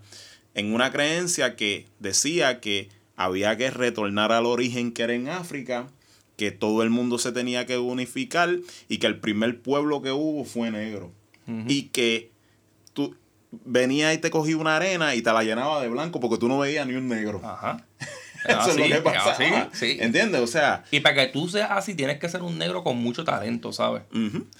[0.54, 5.88] en una creencia que decía que había que retornar al origen que era en África,
[6.36, 10.44] que todo el mundo se tenía que unificar y que el primer pueblo que hubo
[10.44, 11.12] fue negro.
[11.66, 12.30] Y que
[12.94, 13.16] tú
[13.50, 16.58] venías y te cogía una arena y te la llenaba de blanco porque tú no
[16.58, 17.40] veías ni un negro.
[17.44, 17.84] Ajá.
[18.44, 19.96] Eso Así, es lo que así, sí.
[20.00, 20.40] ¿Entiendes?
[20.40, 23.24] O sea, Y para que tú seas así, tienes que ser un negro con mucho
[23.24, 24.02] talento, ¿sabes?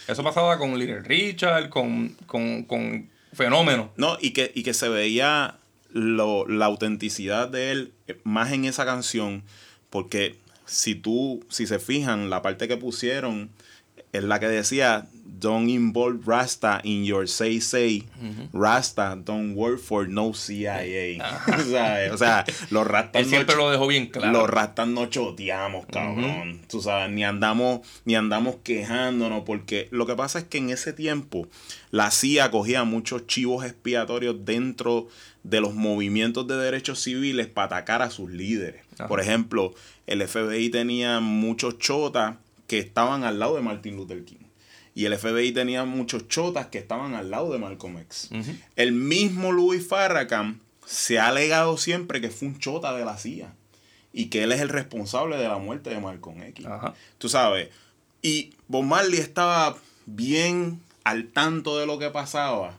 [0.07, 3.91] Eso pasaba con Little Richard, con, con, con Fenómeno.
[3.97, 5.57] No, y que, y que se veía
[5.93, 9.43] lo- la autenticidad de él eh, más en esa canción,
[9.91, 13.51] porque si tú, si se fijan, la parte que pusieron
[14.13, 18.05] es la que decía, don't involve Rasta in your say say,
[18.53, 21.19] Rasta don't work for no CIA.
[21.49, 24.33] o, sea, o sea, los Rastas Él siempre no, lo dejó bien claro.
[24.33, 26.61] los Rastas no choteamos, cabrón.
[26.69, 30.93] Tú sabes, ni andamos, ni andamos quejándonos, porque lo que pasa es que en ese
[30.93, 31.49] tiempo
[31.91, 35.09] la CIA cogía muchos chivos expiatorios dentro
[35.43, 38.83] de los movimientos de derechos civiles para atacar a sus líderes.
[39.09, 39.75] Por ejemplo,
[40.07, 42.37] el FBI tenía muchos chotas
[42.69, 44.42] que estaban al lado de Martin Luther King.
[44.95, 48.31] Y el FBI tenía muchos chotas que estaban al lado de Malcolm X.
[48.77, 53.55] El mismo Louis Farrakhan se ha alegado siempre que fue un chota de la CIA
[54.13, 56.67] y que él es el responsable de la muerte de Malcolm X.
[57.19, 57.71] Tú sabes.
[58.21, 59.77] Y Bob Marley estaba
[60.07, 62.79] bien al tanto de lo que pasaba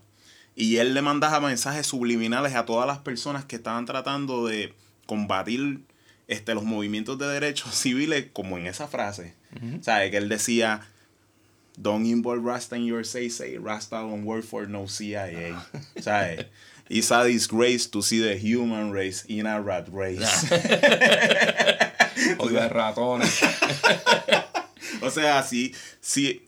[0.56, 4.73] y él le mandaba mensajes subliminales a todas las personas que estaban tratando de
[5.06, 5.82] combatir
[6.28, 9.36] este, los movimientos de derechos civiles, como en esa frase.
[9.82, 10.10] ¿Sabes?
[10.10, 10.82] Que él decía,
[11.82, 13.58] Don't involve Rasta in your say say.
[13.58, 15.56] Rasta don't work for no CIA.
[15.98, 16.46] ¿Sabes?
[16.90, 20.50] It's a disgrace to see the human race in a rat race.
[20.50, 20.60] De
[22.70, 23.42] ratones.
[25.02, 26.42] o sea, si, si,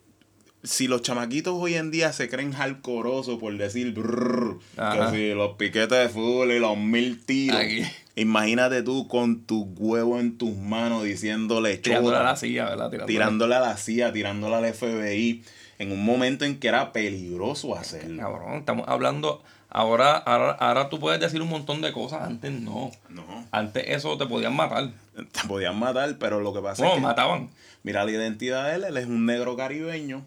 [0.65, 5.55] si los chamaquitos hoy en día se creen jalcorosos por decir brrr, que si los
[5.55, 7.57] piquetes de fútbol y los mil tiros.
[7.59, 7.83] Aquí.
[8.17, 12.89] Imagínate tú con tu huevo en tus manos diciéndole Tirándole a la silla, ¿verdad?
[12.89, 13.13] Tirándole.
[13.13, 15.43] tirándole a la CIA, tirándole al FBI,
[15.79, 18.21] en un momento en que era peligroso hacerlo.
[18.21, 19.43] Cabrón, estamos hablando.
[19.69, 22.91] Ahora, ahora, ahora tú puedes decir un montón de cosas, antes no.
[23.09, 24.91] No, Antes eso te podían matar.
[25.13, 27.49] te podían matar, pero lo que pasa es que mataban.
[27.83, 30.23] mira la identidad de él, él es un negro caribeño.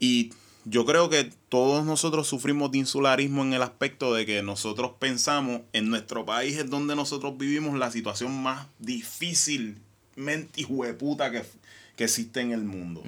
[0.00, 0.32] Y
[0.64, 5.62] yo creo que todos nosotros sufrimos de insularismo en el aspecto de que nosotros pensamos
[5.72, 11.42] en nuestro país es donde nosotros vivimos la situación más difícilmente hijueputa que,
[11.96, 13.02] que existe en el mundo.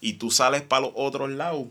[0.00, 1.66] Y tú sales para los otros lados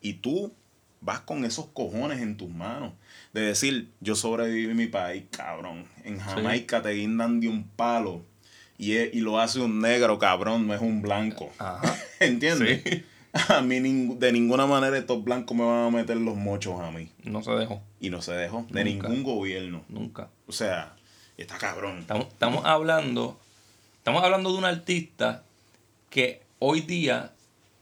[0.00, 0.52] y tú
[1.00, 2.92] vas con esos cojones en tus manos.
[3.32, 5.86] De decir, yo sobreviví en mi país, cabrón.
[6.04, 8.22] En Jamaica te guindan de un palo.
[8.78, 11.50] Y, es- y lo hace un negro, cabrón, no es un blanco.
[11.58, 11.96] Ajá.
[12.20, 12.82] ¿Entiendes?
[12.84, 13.04] Sí.
[13.48, 16.90] A mí ning- de ninguna manera estos blancos me van a meter los mochos a
[16.92, 17.08] mí.
[17.24, 17.82] No se dejó.
[18.00, 19.82] Y no se dejó de ningún gobierno.
[19.88, 20.28] Nunca.
[20.46, 20.94] O sea,
[21.36, 21.98] está cabrón.
[21.98, 23.36] Estamos, estamos hablando.
[23.96, 25.42] Estamos hablando de un artista
[26.10, 27.32] que hoy día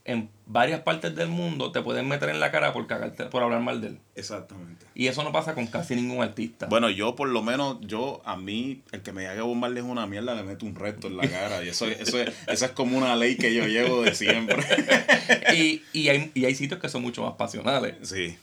[0.05, 3.61] en varias partes del mundo te pueden meter en la cara por cagarte, por hablar
[3.61, 3.99] mal de él.
[4.15, 4.85] Exactamente.
[4.95, 6.67] Y eso no pasa con casi ningún artista.
[6.67, 9.85] Bueno, yo por lo menos, yo a mí, el que me diga que bombarde es
[9.85, 11.63] una mierda, le meto un resto en la cara.
[11.63, 14.57] Y eso, eso, es, eso es como una ley que yo llevo de siempre.
[15.55, 17.95] y, y, hay, y hay sitios que son mucho más pasionales.
[18.07, 18.37] Sí,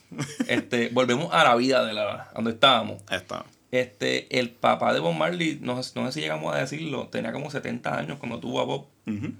[0.47, 3.01] Este, volvemos a la vida de la donde estábamos.
[3.07, 3.45] ahí está.
[3.71, 7.31] Este, el papá de Bob Marley, no, sé- no sé si llegamos a decirlo, tenía
[7.31, 8.87] como 70 años cuando tuvo a Bob.
[9.07, 9.31] Ujú.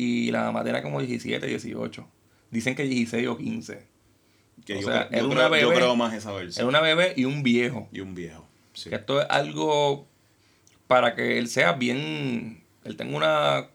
[0.00, 2.08] Y la mamá tenía como 17, 18.
[2.52, 3.84] Dicen que 16 o 15.
[4.64, 5.74] Que O yo, sea, yo era una creo, yo bebé.
[5.80, 6.68] creo más esa versión.
[6.68, 7.88] Era una bebé y un viejo.
[7.90, 8.46] Y un viejo.
[8.74, 8.90] Sí.
[8.90, 10.06] Que esto es algo
[10.86, 13.66] para que él sea bien, él tenga una,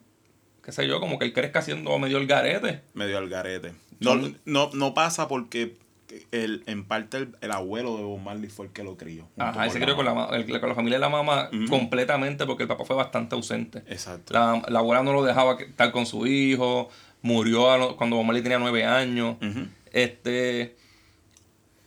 [0.63, 2.79] qué sé yo, como que él crezca siendo medio el garete.
[2.93, 3.73] Medio al garete.
[3.99, 5.75] No, no, no pasa porque
[6.31, 9.27] el, en parte el, el abuelo de Bob Marley fue el que lo crió.
[9.37, 12.63] Ajá, él se crió con la, el- con la familia de la mamá completamente porque
[12.63, 13.79] el papá fue bastante ausente.
[13.87, 14.33] Exacto.
[14.33, 16.89] La, la abuela no lo dejaba estar con su hijo,
[17.21, 19.37] murió a lo- cuando Bob Marley tenía nueve años.
[19.91, 20.75] Este.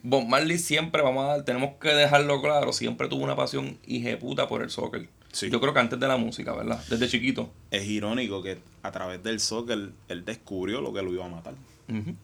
[0.02, 4.46] Bob Marley siempre, vamos a dar, tenemos que dejarlo claro, siempre tuvo una pasión hijeputa
[4.46, 5.08] por el soccer.
[5.32, 5.50] Sí.
[5.50, 6.80] Yo creo que antes de la música, ¿verdad?
[6.88, 7.50] Desde chiquito.
[7.70, 11.54] Es irónico que a través del soccer él descubrió lo que lo iba a matar.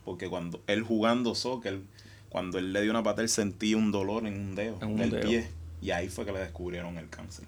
[0.04, 1.80] Porque cuando él jugando soccer,
[2.28, 4.96] cuando él le dio una pata, él sentía un dolor en un dedo, En un
[4.96, 5.28] del dedo.
[5.28, 5.48] pie.
[5.80, 7.44] Y ahí fue que le descubrieron el cáncer.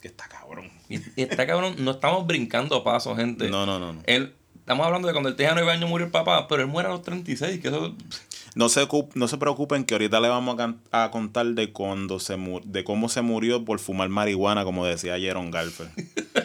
[0.00, 0.70] Que está cabrón.
[0.88, 3.50] Y, está cabrón, no estamos brincando pasos, gente.
[3.50, 4.00] No, no, no, no.
[4.06, 6.88] Él, estamos hablando de cuando él tenía nueve años murió el papá, pero él muere
[6.88, 7.94] a los 36, que eso...
[8.54, 12.36] No se, no se preocupen que ahorita le vamos a, a contar de cuando se
[12.64, 15.90] de cómo se murió por fumar marihuana, como decía Jaron Garfield.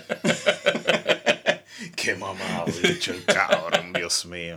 [2.06, 4.56] Qué mamado, bicho, el cabrón, Dios mío.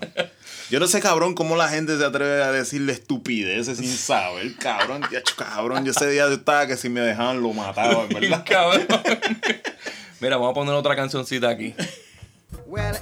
[0.69, 5.03] Yo no sé, cabrón, cómo la gente se atreve a decirle estupideces sin saber, cabrón.
[5.09, 8.45] Diacho, cabrón, yo ese día yo estaba que si me dejaban lo mataba, en verdad.
[8.47, 8.87] Cabrón.
[10.21, 11.75] Mira, vamos a poner otra cancioncita aquí.
[12.67, 12.99] Well,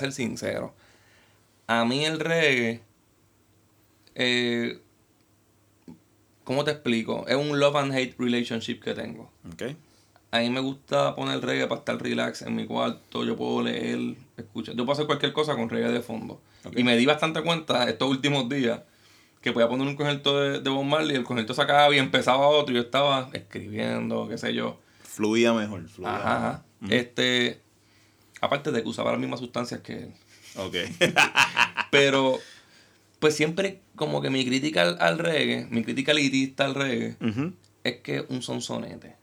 [0.00, 0.74] ser sincero.
[1.66, 2.80] A mí el reggae.
[4.14, 4.80] Eh,
[6.44, 7.26] ¿Cómo te explico?
[7.28, 9.30] Es un love and hate relationship que tengo.
[9.52, 9.62] Ok.
[10.32, 13.24] A mí me gusta poner reggae para estar relax en mi cuarto.
[13.24, 14.74] Yo puedo leer, escuchar.
[14.74, 16.40] Yo puedo hacer cualquier cosa con reggae de fondo.
[16.74, 18.80] Y me di bastante cuenta estos últimos días
[19.40, 21.16] que podía poner un concierto de, de Bob Marley.
[21.16, 22.72] El concierto se acababa y empezaba otro.
[22.72, 24.78] Y yo estaba escribiendo, qué sé yo.
[25.02, 26.64] Fluía mejor, fluía Ajá, ajá.
[26.80, 26.96] mejor.
[26.96, 27.60] Este.
[28.40, 30.14] Aparte de que usaba las mismas sustancias que él.
[30.56, 30.74] Ok.
[31.90, 32.38] Pero,
[33.18, 37.16] pues siempre como que mi crítica al, al reggae, mi crítica elitista al reggae,
[37.84, 39.16] es que es un sonsonete.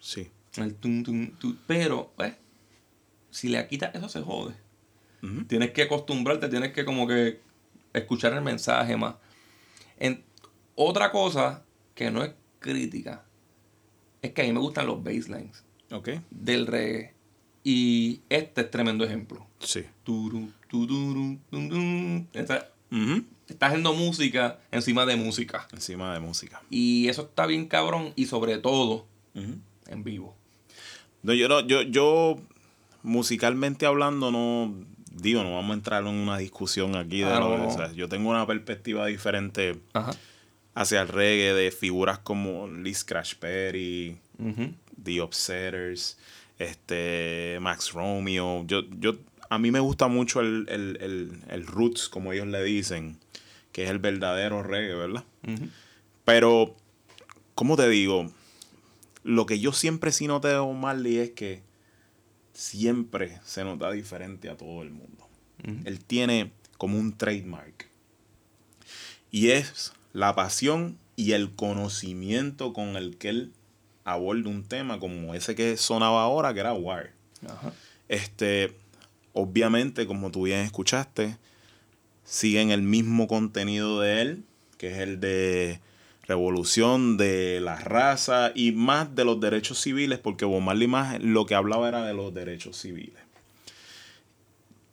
[0.00, 0.30] Sí.
[0.56, 1.56] El tum, tum, tum.
[1.66, 2.34] Pero, pues,
[3.30, 4.54] si le quitas eso se jode.
[5.48, 7.40] Tienes que acostumbrarte, tienes que como que
[7.92, 9.16] escuchar el mensaje más.
[9.98, 10.22] En,
[10.76, 12.30] otra cosa que no es
[12.60, 13.24] crítica
[14.22, 16.10] es que a mí me gustan los basslines Ok.
[16.30, 17.14] del reggae.
[17.70, 19.46] Y este es tremendo ejemplo.
[19.60, 19.84] Sí.
[20.02, 20.48] Turu.
[22.32, 22.70] Está,
[23.60, 25.68] haciendo música encima de música.
[25.74, 26.62] Encima de música.
[26.70, 30.34] Y eso está bien cabrón y sobre todo en vivo.
[31.22, 32.36] No, yo no, yo, yo
[33.02, 34.74] musicalmente hablando no
[35.12, 37.66] digo, no vamos a entrar en una discusión aquí de Ah, lo no.
[37.68, 40.12] que- o sea, yo tengo una perspectiva diferente Ajá.
[40.74, 44.16] hacia el reggae de figuras como Liz Crash Perry.
[45.02, 46.16] The Upsetters,
[46.58, 48.64] este Max Romeo.
[48.66, 49.16] Yo, yo,
[49.50, 53.18] a mí me gusta mucho el, el, el, el roots, como ellos le dicen,
[53.72, 55.24] que es el verdadero reggae, ¿verdad?
[56.24, 56.74] Pero,
[57.54, 58.30] ¿cómo te digo?
[59.22, 61.62] Lo que yo siempre sí noté de Bob Marley es que
[62.52, 65.26] siempre se nota diferente a todo el mundo.
[65.84, 67.88] Él tiene como un trademark.
[69.30, 73.52] Y es la pasión y el conocimiento con el que él
[74.12, 77.10] aborda un tema como ese que sonaba ahora, que era War.
[77.46, 77.72] Ajá.
[78.08, 78.74] Este,
[79.32, 81.36] obviamente, como tú bien escuchaste,
[82.24, 84.44] siguen el mismo contenido de él,
[84.78, 85.80] que es el de
[86.26, 91.46] revolución de la raza y más de los derechos civiles, porque Bob Marley más lo
[91.46, 93.22] que hablaba era de los derechos civiles.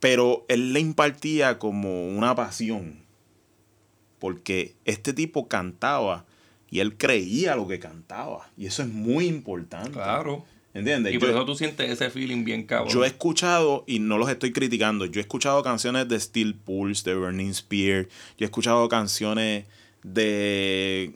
[0.00, 3.00] Pero él le impartía como una pasión,
[4.18, 6.25] porque este tipo cantaba
[6.70, 9.92] y él creía lo que cantaba, y eso es muy importante.
[9.92, 10.44] Claro.
[10.74, 11.14] ¿Entiendes?
[11.14, 12.92] Y por Yo- eso tú sientes ese feeling bien cabrón.
[12.92, 17.08] yo he escuchado, y no los estoy criticando, yo he escuchado canciones de Steel Pulse,
[17.08, 18.04] de Burning Spear,
[18.36, 19.64] yo he escuchado canciones
[20.02, 21.12] de,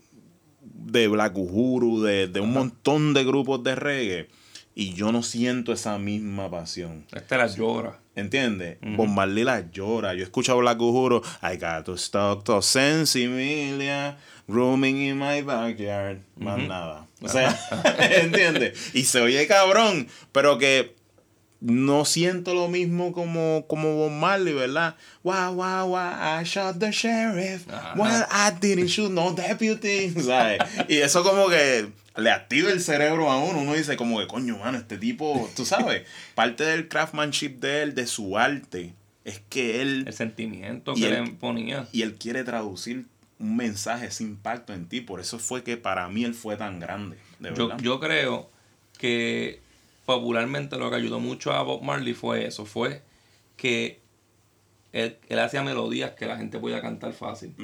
[0.63, 4.29] de Black Uhuru, de, de un montón de grupos de reggae,
[4.75, 7.05] y yo no siento esa misma pasión.
[7.15, 8.01] Este la llora.
[8.21, 8.79] ¿Entiendes?
[8.83, 8.97] Ujú.
[8.97, 10.15] Bob Marley la llora.
[10.15, 11.23] Yo he escuchado Black Uhuru.
[11.43, 14.17] I got to stop to Sensimilia.
[14.47, 16.19] Rooming in my backyard.
[16.37, 17.07] Más nada.
[17.23, 17.57] O sea,
[18.23, 18.95] ¿entiendes?
[18.95, 20.09] Y se oye cabrón.
[20.33, 20.95] Pero que
[21.61, 24.97] no siento lo mismo como, como Bob Marley, ¿verdad?
[25.23, 27.69] Wow, wow, wow, I shot the sheriff.
[27.71, 27.95] Ajá.
[27.97, 30.11] Well, I didn't shoot no deputy.
[30.21, 30.59] ¿sabes?
[30.89, 31.89] Y eso como que
[32.21, 33.61] le activa el cerebro a uno.
[33.61, 37.95] Uno dice como que, coño, mano, este tipo, tú sabes, parte del craftsmanship de él,
[37.95, 41.89] de su arte, es que él, El sentimiento que el- le ponía.
[41.93, 43.07] y él quiere traducir
[43.39, 45.01] un mensaje, ese impacto en ti.
[45.01, 47.83] Por eso fue que para mí él fue tan grande, de Yo, verdad.
[47.83, 48.51] yo creo
[48.99, 49.61] que
[50.07, 53.03] popularmente lo que ayudó mucho a Bob Marley fue eso, fue
[53.57, 54.01] que
[54.93, 57.55] él, él hacía melodías que la gente podía cantar fácil.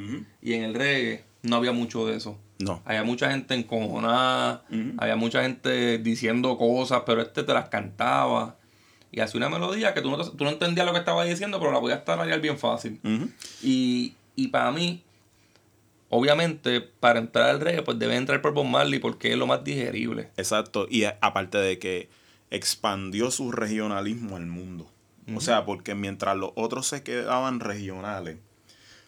[0.40, 2.38] Y en el reggae no había mucho de eso.
[2.59, 2.81] No.
[2.87, 4.64] Había mucha gente encojonada,
[4.99, 8.57] había mucha gente diciendo cosas, pero este te las cantaba.
[9.12, 11.59] Y hacía una melodía que tú no, te- tú no entendías lo que estaba diciendo,
[11.59, 12.99] pero la podías tararear bien fácil.
[13.62, 15.03] Y, y para mí,
[16.09, 19.64] obviamente, para entrar al reggae, pues debe entrar por Bob Marley porque es lo más
[19.64, 20.31] digerible.
[20.37, 22.09] Exacto, y aparte de que
[22.51, 24.90] expandió su regionalismo al mundo.
[25.35, 28.37] O sea, porque mientras los otros se quedaban regionales,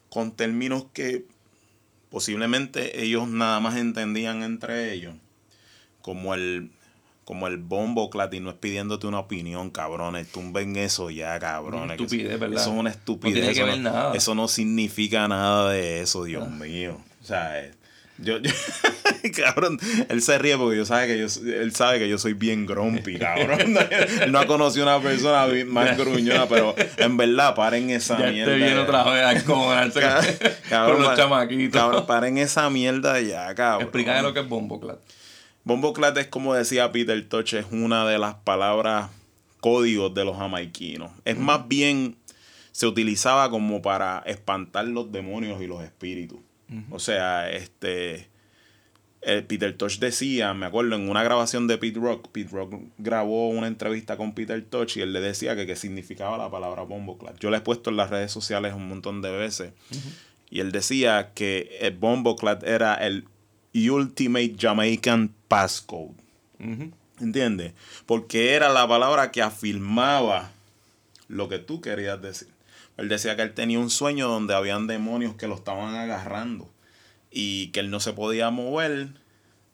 [0.09, 1.25] con términos que
[2.11, 5.15] posiblemente ellos nada más entendían entre ellos,
[6.03, 6.71] como el
[7.25, 12.01] como el bombo clat y no es pidiéndote una opinión, cabrones, tumben eso ya, cabrones.
[12.01, 12.59] estupidez, eso, ¿verdad?
[12.59, 13.35] Eso es una No estupidez.
[13.35, 14.15] tiene que eso, ver no, nada.
[14.15, 16.99] eso no significa nada de eso, Dios mío.
[17.23, 17.71] O sea,
[18.19, 18.51] yo, yo-
[19.37, 19.79] cabrón,
[20.09, 23.19] él se ríe porque yo sabe que yo, él sabe que yo soy bien grumpy,
[23.19, 23.61] cabrón.
[23.61, 28.53] él no ha conocido una persona más gruñona, pero en verdad, paren esa Ya mierda.
[28.53, 30.01] te viene otra vez a encojonarse
[30.69, 31.81] Ca- con los chamaquitos.
[31.81, 33.83] Cabrón, paren esa mierda ya, cabrón.
[33.83, 34.99] Explícame lo que es Bombo Clat.
[35.65, 39.11] Bombo clat es como decía Peter Tosh, es una de las palabras
[39.61, 41.11] códigos de los jamaiquinos.
[41.27, 42.17] Es más bien,
[42.73, 46.39] se utilizaba como para espantar los demonios y los espíritus.
[46.91, 48.29] O sea, este.
[49.23, 53.49] eh, Peter Tosh decía, me acuerdo, en una grabación de Pete Rock, Pete Rock grabó
[53.49, 57.19] una entrevista con Peter Tosh y él le decía que qué significaba la palabra bombo
[57.19, 57.39] clat.
[57.41, 59.73] Yo la he puesto en las redes sociales un montón de veces.
[60.51, 63.25] Y él decía que el bombo clat era el
[63.75, 66.15] ultimate Jamaican passcode.
[66.61, 66.93] Ujú.
[67.21, 67.73] ¿Entiendes?
[68.07, 70.51] Porque era la palabra que afirmaba
[71.27, 72.49] lo que tú querías decir.
[72.99, 76.69] Él decía que él tenía un sueño donde habían demonios que lo estaban agarrando
[77.31, 79.09] y que él no se podía mover.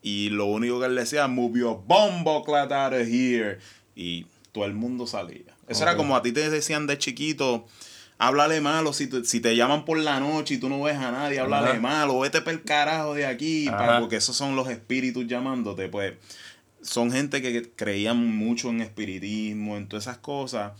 [0.01, 3.57] Y lo único que él decía, move your bombo clat out of here.
[3.95, 5.53] Y todo el mundo salía.
[5.67, 7.65] Eso era como a ti te decían de chiquito,
[8.19, 8.93] háblale malo.
[8.93, 11.71] Si te, si te llaman por la noche y tú no ves a nadie, háblale
[11.71, 11.79] Ajá.
[11.79, 12.19] malo.
[12.19, 13.65] Vete pel carajo de aquí.
[13.65, 15.89] Para- porque esos son los espíritus llamándote.
[15.89, 16.13] Pues
[16.83, 20.73] son gente que creían mucho en espiritismo, en todas esas cosas,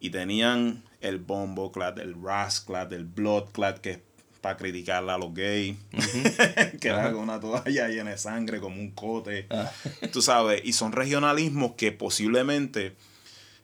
[0.00, 3.98] y tenían el bombo clat, el ras clat, el blood clat, que es
[4.40, 5.76] para criticar a los gays,
[6.80, 9.70] que era con una toalla llena de sangre, como un cote, Ah.
[10.12, 12.94] tú sabes, y son regionalismos que posiblemente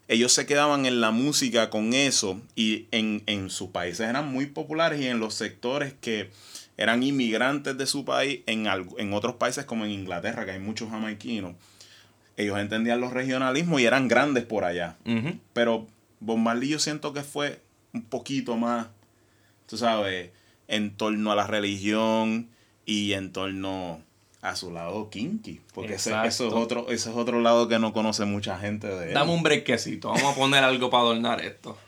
[0.08, 4.46] ellos se quedaban en la música con eso, y en, en sus países eran muy
[4.46, 6.30] populares, y en los sectores que
[6.76, 10.90] eran inmigrantes de su país, en, en otros países como en Inglaterra, que hay muchos
[10.90, 11.54] jamaiquinos,
[12.36, 14.96] ellos entendían los regionalismos y eran grandes por allá.
[15.52, 15.86] Pero
[16.24, 17.60] Bob Marley yo siento que fue
[17.92, 18.88] un poquito más,
[19.66, 20.30] tú sabes,
[20.68, 22.48] en torno a la religión
[22.86, 24.00] y en torno
[24.40, 25.60] a su lado kinky.
[25.74, 29.08] Porque ese, eso, es otro, ese es otro lado que no conoce mucha gente de
[29.08, 29.14] él.
[29.14, 30.08] Dame un brequecito.
[30.08, 31.78] Vamos a poner algo para adornar esto.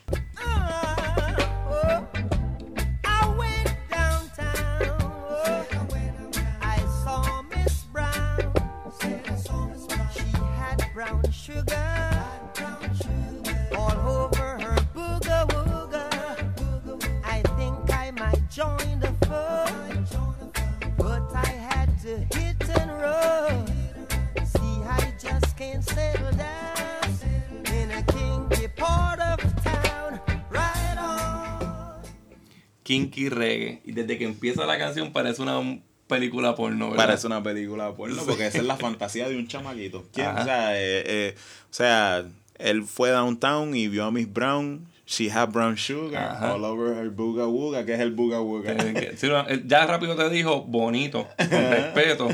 [32.87, 33.81] Kinky Reggae.
[33.83, 35.59] Y desde que empieza la canción parece una
[36.07, 37.05] película porno, ¿verdad?
[37.07, 40.05] Parece una película porno, porque esa es la fantasía de un chamaquito.
[40.09, 41.35] O sea, eh, eh,
[41.69, 42.23] o sea,
[42.57, 44.87] él fue downtown y vio a Miss Brown.
[45.05, 46.53] She had brown sugar Ajá.
[46.53, 47.85] all over her booga wooga.
[47.85, 48.75] ¿Qué es el booga wooga?
[48.75, 49.27] Que- que- sí,
[49.65, 52.27] ya rápido te dijo, bonito, con respeto,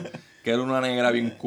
[0.44, 1.36] que era una negra bien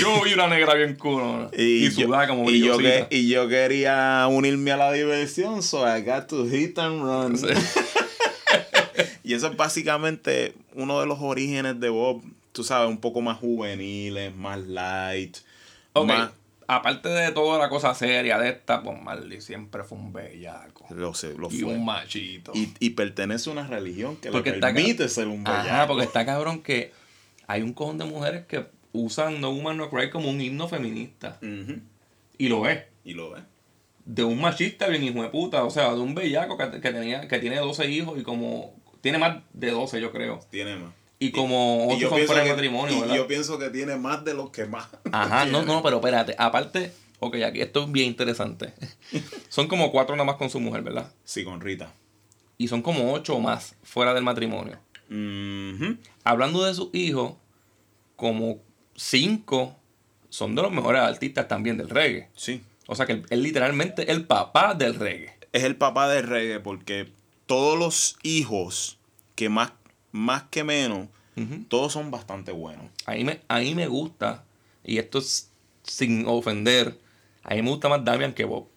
[0.00, 1.48] yo vi una negra bien cool.
[1.56, 5.84] Y, yo, sudada como y, yo que- y yo quería unirme a la diversión, so
[5.86, 7.38] I got to hit and run.
[7.38, 7.46] Sí.
[9.24, 13.38] Y eso es básicamente uno de los orígenes de Bob, tú sabes, un poco más
[13.38, 15.36] juveniles, más light.
[15.92, 16.30] Ok, más-
[16.66, 20.86] aparte de toda la cosa seria de esta, pues Marley siempre fue un bellaco.
[20.90, 21.72] lo sé, lo Y fue.
[21.72, 22.50] un machito.
[22.54, 25.68] Y, y pertenece a una religión que Porque le está permite ser un bellaco.
[25.68, 26.92] Ajá, porque está cabrón que
[27.46, 31.38] hay un cojón de mujeres que usan No Woman No Cry como un himno feminista.
[32.38, 32.84] Y lo es.
[33.04, 33.42] Y lo ves.
[34.04, 35.64] De un machista bien hijo de puta.
[35.64, 38.74] O sea, de un bellaco que, que tenía, que tiene 12 hijos y como.
[39.00, 40.40] Tiene más de 12, yo creo.
[40.50, 40.92] Tiene más.
[41.22, 43.14] Y como otros son fuera de matrimonio, y ¿verdad?
[43.14, 44.88] yo pienso que tiene más de los que más.
[45.12, 46.34] Ajá, no, no, pero espérate.
[46.36, 48.74] Aparte, ok, aquí esto es bien interesante.
[49.48, 51.12] son como cuatro nada más con su mujer, ¿verdad?
[51.22, 51.92] Sí, con Rita.
[52.58, 54.80] Y son como ocho o más fuera del matrimonio.
[55.08, 55.96] Ujú.
[56.24, 57.34] Hablando de sus hijos,
[58.16, 58.58] como
[59.02, 59.76] cinco
[60.30, 62.28] son de los mejores artistas también del reggae.
[62.34, 62.62] Sí.
[62.86, 65.36] O sea que él, él literalmente el papá del reggae.
[65.52, 67.12] Es el papá del reggae porque
[67.46, 68.98] todos los hijos,
[69.34, 69.72] que más,
[70.10, 71.08] más que menos,
[71.68, 72.86] todos son bastante buenos.
[73.06, 74.44] Ahí me, ahí me gusta,
[74.84, 75.50] y esto es
[75.82, 76.98] sin ofender,
[77.42, 78.68] a mí me gusta más Damian que Bob.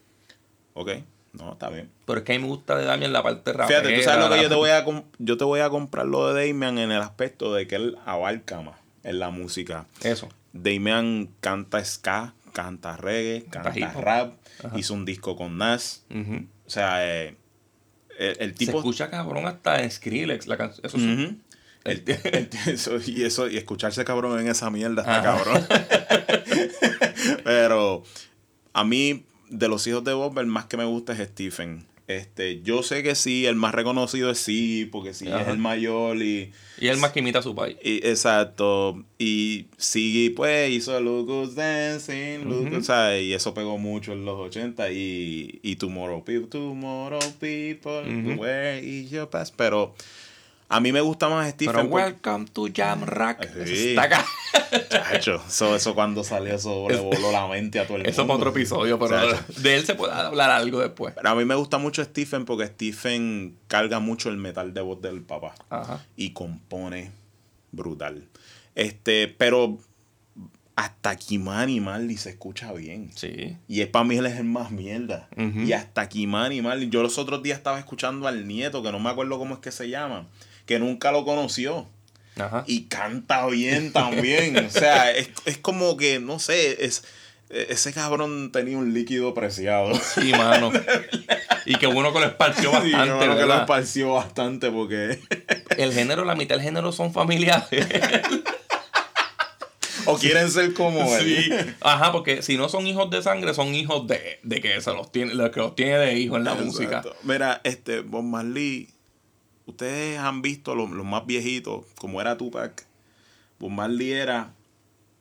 [0.73, 0.91] ¿Ok?
[1.33, 1.89] No, está bien.
[2.05, 3.81] Pero es que a mí me gusta de Damian la parte rapera.
[3.81, 4.85] Fíjate, tú sabes lo que yo te voy a
[5.19, 8.61] yo te voy a comprar lo de Damian en el aspecto de que él abarca
[8.61, 9.87] más en la música.
[10.03, 10.27] Eso.
[10.51, 14.33] Damian canta ska, canta reggae, Canta rap,
[14.63, 14.77] Ajá.
[14.77, 16.05] hizo un disco con Nas.
[16.65, 17.37] O sea, eh,
[18.17, 18.77] el, el Se tipo...
[18.79, 20.85] escucha cabrón hasta en Skrillex la canción.
[20.85, 21.13] Eso sí.
[21.13, 21.37] Ujú.
[21.83, 25.43] El- el- eso, y eso y escucharse cabrón en esa mierda está Ajá.
[25.43, 25.67] cabrón.
[27.43, 28.03] Pero
[28.73, 31.85] a mí de los hijos de Bob el más que me gusta es Stephen.
[32.07, 35.51] Este, yo sé que sí, el más reconocido es sí, porque sí es Ajá.
[35.51, 37.77] el mayor y, Y él más que imita a su país.
[37.83, 39.03] y- exacto.
[39.17, 42.75] Y sí, pues hizo Who's Dancing, Look Ujú.
[42.75, 43.23] Who's- ¿sabes?
[43.23, 48.39] y eso pegó mucho en los 80 y, y Tomorrow People, Tomorrow People, Ujú.
[48.41, 49.55] Where is your past?
[49.57, 49.95] Pero
[50.67, 51.75] a mí me gusta más Stephen.
[51.75, 53.05] Pero porque- welcome to Jam.
[53.05, 53.71] Sí.
[53.71, 54.25] Eso está acá.
[54.89, 58.09] Chacho, eso, eso cuando salió, eso le voló la mente a todo el mundo.
[58.09, 59.61] Eso es para otro episodio, pero Chacho.
[59.61, 61.13] de él se puede hablar algo después.
[61.15, 65.01] Pero a mí me gusta mucho Stephen porque Stephen carga mucho el metal de voz
[65.01, 66.03] del papá Ajá.
[66.15, 67.11] y compone
[67.71, 68.27] brutal.
[68.73, 69.77] Este, pero
[70.75, 73.11] hasta Kimani Marley se escucha bien.
[73.15, 73.55] Sí.
[73.67, 75.29] Y es para mí él es el más mierda.
[75.37, 76.89] Y hasta Kimani Marley.
[76.89, 79.71] Yo los otros días estaba escuchando al nieto, que no me acuerdo cómo es que
[79.71, 80.27] se llama,
[80.65, 81.87] que nunca lo conoció.
[82.37, 82.65] Ajá.
[82.67, 84.57] y canta bien también.
[84.57, 87.05] o sea, es, es como que, no sé, es,
[87.49, 89.93] ese cabrón tenía un líquido preciado.
[89.95, 90.71] Sí, mano.
[91.65, 95.19] y que uno que lo esparció Sí, bastante, creo que lo esparció bastante porque...
[95.77, 97.69] El género, la mitad del género son familiares.
[100.05, 101.23] o quieren ser como él.
[101.23, 101.49] sí.
[101.81, 105.11] Ajá, porque si no son hijos de sangre, son hijos de, de que se los
[105.11, 106.71] tiene, de que los tiene de hijos en la Exacto.
[106.71, 107.03] música.
[107.23, 108.89] Mira, este, Bob Marley,
[109.65, 112.85] ustedes han visto los, los más viejitos, como era Tupac.
[113.59, 114.53] Bob Marley era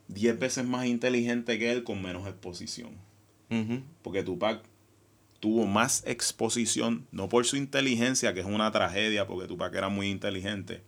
[0.09, 2.90] 10 veces más inteligente que él con menos exposición.
[4.03, 4.64] Porque Tupac
[5.38, 10.09] tuvo más exposición, no por su inteligencia, que es una tragedia, porque Tupac era muy
[10.09, 10.82] inteligente,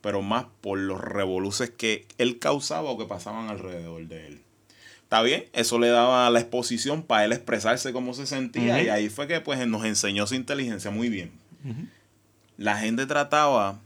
[0.00, 4.40] pero más por los revoluces que él causaba o que pasaban alrededor de él.
[5.02, 9.10] Está bien, eso le daba la exposición para él expresarse cómo se sentía y ahí
[9.10, 11.30] fue que pues nos enseñó su inteligencia muy bien.
[12.58, 13.80] La gente trataba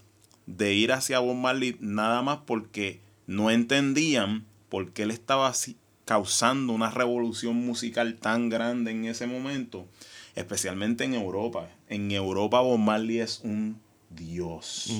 [0.46, 5.76] de ir hacia Bob Marley nada más porque no entendían por qué él estaba así
[6.06, 9.86] causando una revolución musical tan grande en ese momento,
[10.34, 11.68] especialmente en Europa.
[11.88, 14.90] En Europa Bob Marley es un dios.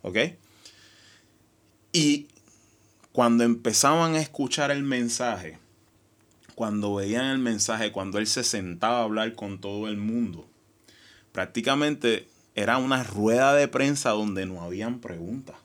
[0.00, 0.16] ¿Ok?
[1.92, 2.28] Y
[3.12, 5.58] cuando empezaban a escuchar el mensaje,
[6.54, 10.46] cuando veían el mensaje, cuando él se sentaba a hablar con todo el mundo,
[11.32, 15.56] prácticamente era una rueda de prensa donde no habían preguntas.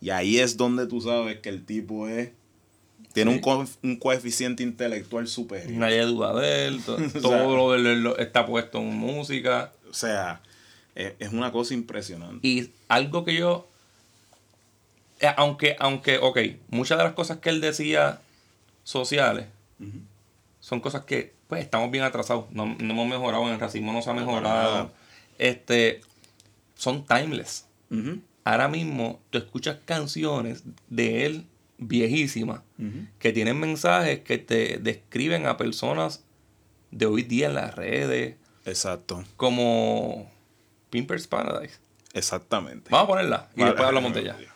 [0.00, 2.30] Y ahí es donde tú sabes que el tipo es.
[3.12, 3.36] Tiene Sí.
[3.36, 5.72] un, co- un coeficiente intelectual superior.
[5.78, 6.82] Nadie duda de él.
[6.82, 9.72] to- sea- todo lo de él está puesto en música.
[9.90, 10.40] O sea,
[10.94, 12.46] es, es una cosa impresionante.
[12.46, 13.68] Y algo que yo.
[15.20, 16.38] eh, Aunque, aunque, ok,
[16.70, 18.20] muchas de las cosas que él decía
[18.84, 19.46] sociales
[20.60, 22.46] son cosas que, pues, estamos bien atrasados.
[22.52, 24.90] No, no hemos mejorado, en el racismo no se ha mejorado.
[25.38, 26.00] Este.
[26.74, 27.66] Son timeless.
[28.44, 31.46] Ahora mismo tú escuchas canciones de él
[31.78, 32.62] viejísimas
[33.18, 36.24] que tienen mensajes que te describen a personas
[36.90, 40.30] de hoy día en las redes, Exacto, como
[40.90, 41.78] Pimpers Paradise.
[42.14, 42.90] exactamente.
[42.90, 44.36] Vamos a ponerla y Vale, después hablamos de ella.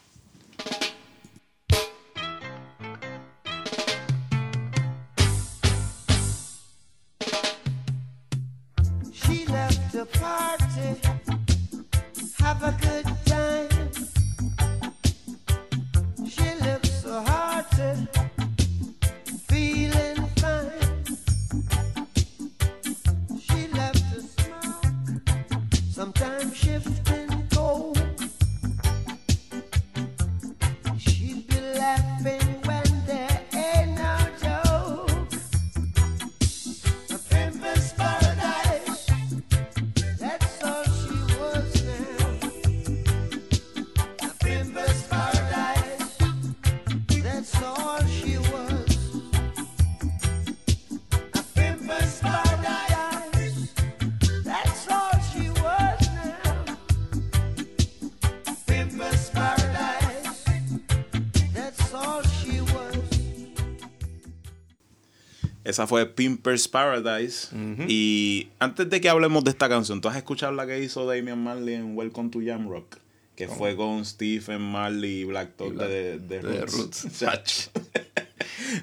[65.66, 67.48] Esa fue Pimpers Paradise.
[67.88, 71.42] Y antes de que hablemos de esta canción, ¿tú has escuchado la que hizo Damian
[71.42, 72.98] Marley en Welcome to Jam Rock?
[73.34, 77.06] Que fue con Stephen Marley y Black Thought de, de, De Roots.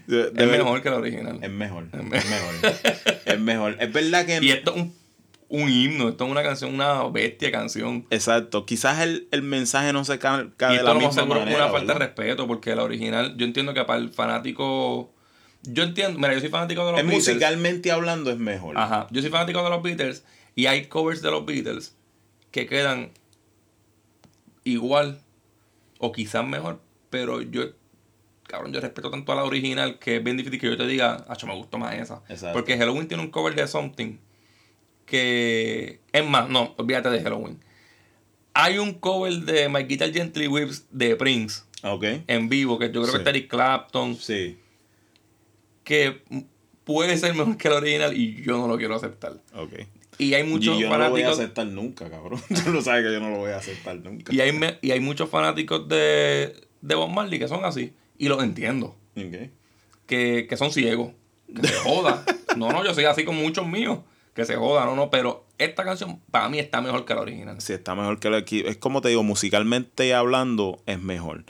[0.07, 1.39] Es mejor que la original.
[1.41, 1.87] Es mejor.
[1.93, 2.53] Es mejor.
[3.25, 3.77] es mejor.
[3.79, 4.37] Es verdad que.
[4.41, 4.93] Y esto es un,
[5.49, 8.05] un himno, esto es una canción, una bestia canción.
[8.09, 8.65] Exacto.
[8.65, 11.65] Quizás el, el mensaje no se ca- cae de la misma manera.
[11.65, 12.07] una falta de ¿verdad?
[12.15, 15.13] respeto, porque la original, yo entiendo que para el fanático.
[15.63, 17.27] Yo entiendo, mira, yo soy fanático de los Es Beatles.
[17.27, 18.77] musicalmente hablando es mejor.
[18.77, 20.23] Ajá, yo soy fanático de los Beatles
[20.55, 21.95] y hay covers de los Beatles
[22.51, 23.11] que quedan
[24.63, 25.21] igual
[25.99, 27.63] o quizás mejor, pero yo,
[28.47, 31.25] cabrón, yo respeto tanto a la original que es bien difícil que yo te diga,
[31.27, 32.21] ah, me gustó más esa.
[32.27, 32.53] Exacto.
[32.53, 34.17] Porque Halloween tiene un cover de Something
[35.05, 37.59] que, es más, no, olvídate de Halloween.
[38.53, 42.03] Hay un cover de My Guitar Gently Whips de Prince Ok.
[42.27, 43.11] en vivo, que yo creo Sí.
[43.13, 44.57] que es Eric Clapton, Sí.
[45.83, 46.21] Que
[46.83, 49.33] puede ser mejor que la original y yo no lo quiero aceptar.
[49.55, 49.73] Ok.
[50.19, 51.39] Y hay muchos Y yo no lo voy a fanáticos.
[51.39, 52.39] aceptar nunca, cabrón.
[52.63, 54.33] Tú lo sabes que yo no lo voy a aceptar nunca.
[54.33, 57.93] y, hay, me- y hay muchos fanáticos de, de Bob Marley que son así.
[58.17, 58.95] Y los entiendo.
[59.17, 59.49] Ok.
[60.05, 61.13] Que, que son ciegos.
[61.59, 62.23] Que se joda.
[62.57, 63.99] no, no, yo soy así con muchos míos.
[64.35, 65.09] Que se joda, no, no.
[65.09, 67.59] Pero esta canción para mí está mejor que la original.
[67.61, 68.63] Sí, está mejor que aquí.
[68.65, 71.43] Es como te digo, musicalmente hablando, es mejor.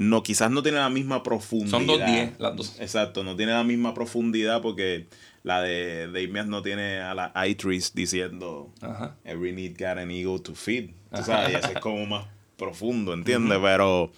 [0.00, 1.70] No, quizás no tiene la misma profundidad.
[1.72, 2.76] Son dos diez, las dos.
[2.78, 5.08] Exacto, no tiene la misma profundidad porque
[5.42, 9.16] la de Damian no tiene a la Itris diciendo Ajá.
[9.24, 10.90] Every need got an ego to feed.
[11.14, 12.26] Tú sabes, y ese es como más
[12.56, 13.58] profundo, ¿entiendes?
[13.60, 14.12] Pero,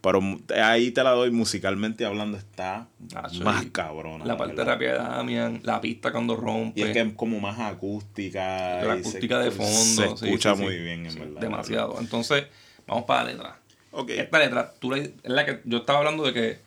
[0.00, 0.20] pero
[0.62, 3.40] ahí te la doy musicalmente hablando, está Ah, sí.
[3.42, 4.24] más cabrona.
[4.24, 4.74] La parte ¿verdad?
[4.74, 6.80] rápida de Damian, la pista cuando rompe.
[6.80, 8.84] Y es que es como más acústica.
[8.84, 10.16] la se- acústica de fondo.
[10.16, 10.62] Se escucha sí, sí.
[10.64, 11.40] muy bien, en verdad.
[11.40, 11.96] Demasiado.
[11.98, 12.44] Entonces,
[12.86, 13.58] vamos para la letra.
[13.94, 14.10] Ok.
[14.10, 16.58] Esta letra, tú le- es la que yo estaba hablando de que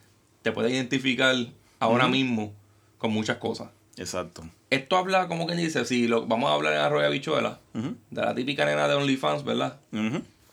[0.42, 1.36] te puedes identificar
[1.80, 2.54] ahora mismo
[2.98, 3.70] con muchas cosas.
[3.98, 4.44] Exacto.
[4.70, 8.36] Esto habla, como quien dice, si lo, vamos a hablar en Arroyo Bichuela, de la
[8.36, 9.80] típica nena de OnlyFans, ¿verdad?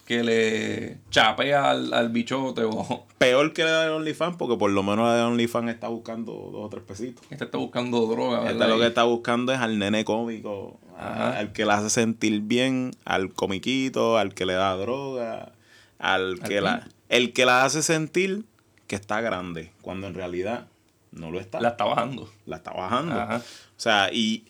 [0.07, 4.83] Que le chapea al, al bichote o Peor que la de OnlyFans, porque por lo
[4.83, 7.25] menos la de OnlyFans está buscando dos o tres pesitos.
[7.31, 8.53] este está buscando droga, ¿verdad?
[8.53, 11.39] Esta lo que está buscando es al nene cómico, Ajá.
[11.39, 15.53] al que la hace sentir bien, al comiquito, al que le da droga,
[15.99, 18.45] al que la el que la hace sentir
[18.87, 20.67] que está grande, cuando en realidad
[21.13, 21.61] no lo está.
[21.61, 22.29] la está bajando.
[22.47, 23.15] La está bajando.
[23.15, 23.37] Ajá.
[23.37, 24.45] O sea, y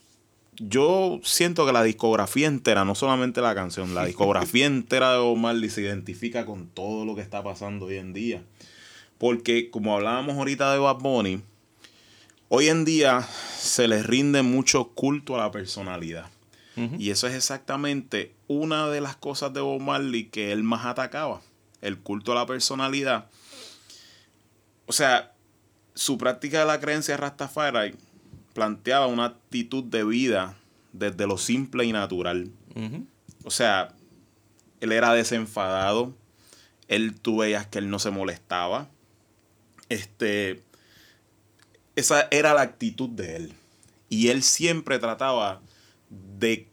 [0.57, 5.70] yo siento que la discografía entera, no solamente la canción, la discografía entera de Marley
[5.70, 8.42] se identifica con todo lo que está pasando hoy en día.
[9.18, 11.42] Porque como hablábamos ahorita de Bad Bunny,
[12.49, 13.26] hoy en día
[13.57, 16.26] se les rinde mucho culto a la personalidad.
[16.77, 21.41] Y eso es exactamente una de las cosas de Bob Marley que él más atacaba,
[21.81, 23.31] el culto a la personalidad.
[24.87, 25.33] O sea,
[25.95, 27.95] su práctica de la creencia Rastafari
[28.55, 30.57] planteaba una actitud de vida
[30.93, 32.51] desde lo simple y natural.
[33.45, 33.95] O sea,
[34.81, 36.14] él era desenfadado,
[36.89, 38.89] él tú veías que él no se molestaba.
[39.89, 40.62] Este,
[41.97, 43.53] esa era la actitud de él.
[44.09, 45.61] Y él siempre trataba
[46.38, 46.68] de...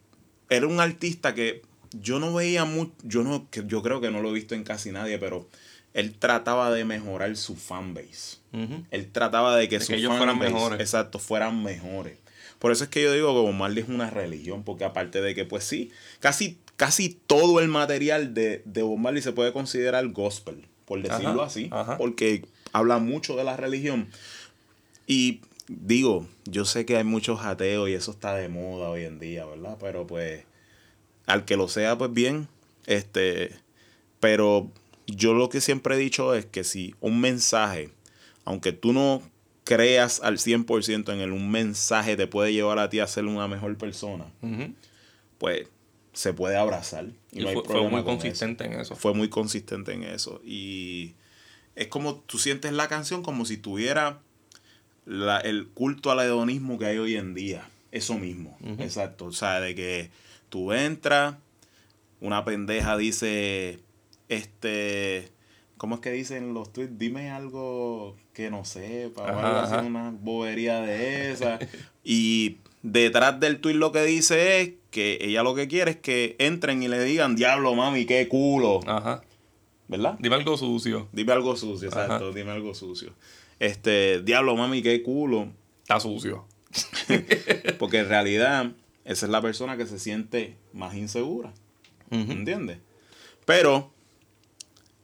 [0.49, 1.61] Era un artista que
[1.91, 4.63] yo no veía mucho, yo, no, que yo creo que no lo he visto en
[4.63, 5.47] casi nadie, pero
[5.93, 8.37] él trataba de mejorar su fanbase.
[8.53, 8.83] Ujú.
[8.91, 10.79] Él trataba de que De sus que ellos fueran mejores.
[10.79, 12.17] Exacto, fueran mejores.
[12.59, 15.33] Por eso es que yo digo que Bob Marley es una religión, porque aparte de
[15.33, 20.07] que, pues sí, casi, casi todo el material de, de Bob Marley se puede considerar
[20.09, 21.97] gospel, por decirlo Ajá, así, ajá.
[21.97, 24.09] porque habla mucho de la religión.
[25.07, 25.41] Y
[25.79, 29.45] digo, yo sé que hay muchos ateos y eso está de moda hoy en día,
[29.45, 29.77] ¿verdad?
[29.79, 30.43] Pero pues,
[31.25, 32.47] al que lo sea, pues bien,
[32.85, 33.51] este,
[34.19, 34.69] pero
[35.07, 37.89] yo lo que siempre he dicho es que si un mensaje,
[38.45, 39.21] aunque tú no
[39.63, 43.47] creas al 100% en él, un mensaje te puede llevar a ti a ser una
[43.47, 44.25] mejor persona,
[45.37, 45.67] pues
[46.13, 47.05] se puede abrazar.
[47.31, 48.95] Y Y no hay fue, muy con consistente en eso.
[48.95, 50.41] Fue muy consistente en eso.
[50.43, 51.13] Y
[51.75, 54.19] es como tú sientes la canción como si tuviera
[55.05, 57.67] la- el culto al hedonismo que hay hoy en día.
[57.91, 58.57] Eso mismo.
[58.79, 59.25] Exacto.
[59.25, 60.09] O sea, de que
[60.49, 61.35] tú entras,
[62.21, 63.79] una pendeja dice,
[64.29, 65.29] este,
[65.77, 66.97] ¿cómo es que dicen los tweets?
[66.97, 69.83] Dime algo que no sepa, o Ajá, algo así, ajá.
[69.83, 71.59] una bobería de esa.
[72.03, 76.35] y detrás del tweet lo que dice es que ella lo que quiere es que
[76.39, 78.79] entren y le digan, diablo, mami, qué culo.
[78.87, 79.21] Ajá.
[79.87, 80.15] ¿Verdad?
[80.19, 81.09] Dime algo sucio.
[81.11, 83.11] Dime algo sucio, exacto, dime algo sucio.
[83.61, 85.51] Este, diablo, mami, qué culo.
[85.83, 86.47] Está sucio.
[87.77, 88.71] Porque en realidad,
[89.05, 91.53] esa es la persona que se siente más insegura.
[92.09, 92.31] Ujú.
[92.31, 92.79] ¿Entiendes?
[93.45, 93.93] Pero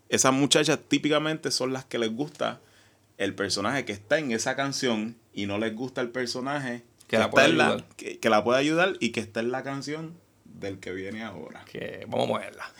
[0.09, 2.59] esas muchachas típicamente son las que les gusta
[3.19, 7.29] el personaje que está en esa canción y no les gusta el personaje Que la
[7.29, 7.85] puede ayudar.
[7.95, 11.63] que, que la puede ayudar y que está en la canción del que viene ahora.
[11.71, 12.73] Que vamos a moverla.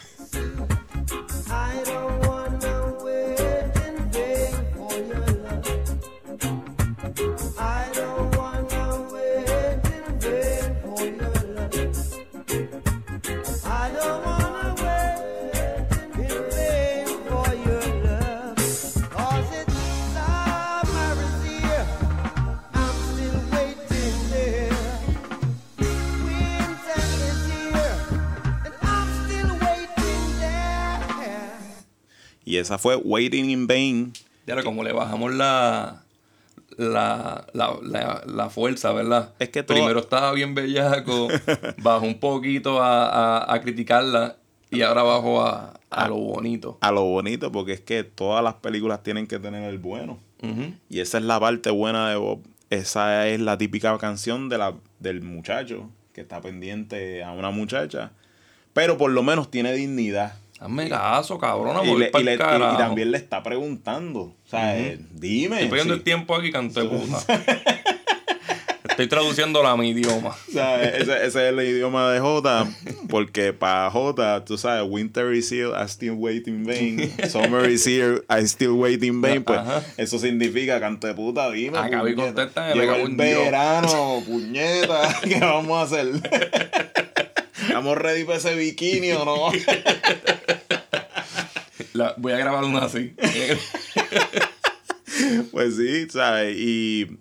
[32.48, 34.14] Y esa fue Waiting in Vain.
[34.46, 36.04] Ya ahora, como le bajamos la,
[36.78, 39.34] la, la, la, la fuerza, ¿verdad?
[39.40, 41.28] Es que todo- Primero estaba bien bellaco,
[41.82, 44.38] bajó un poquito a, a, a criticarla
[44.72, 46.78] y ahora bajó a, a lo bonito.
[46.82, 50.18] A lo bonito, porque es que todas las películas tienen que tener el bueno.
[50.90, 52.40] Y esa es la parte buena de Bob.
[52.70, 58.12] Esa es la típica canción de la, del muchacho que está pendiente a una muchacha.
[58.74, 60.36] Pero por lo menos tiene dignidad.
[60.60, 62.78] Hazme caso, cabrona, Y, voy le- y pa'l le- y- y carajo.
[62.78, 64.20] también le está preguntando.
[64.22, 65.56] O sea, eh, dime.
[65.58, 65.98] Estoy perdiendo sí.
[66.00, 67.20] el tiempo aquí, canto de puta.
[68.90, 70.30] Estoy traduciéndola a mi idioma.
[70.30, 72.66] O sea, ese, ese es el idioma de Jota,
[73.10, 77.14] porque para Jota, tú sabes, Winter is here, I still wait in vain.
[77.30, 79.44] Summer is here, I still wait in vain.
[79.44, 79.84] Pues Ajá.
[79.98, 81.78] eso significa, canto de puta, dime.
[81.78, 82.34] Acabé me
[82.74, 85.16] Llegó el verano, puñeta.
[85.24, 86.08] ¿Qué vamos a hacer?
[87.78, 89.52] ¿Estamos ready para ese bikini o no?
[91.94, 93.14] La- voy a grabar una así.
[95.52, 96.56] Pues sí, ¿sabes?
[96.58, 97.18] Y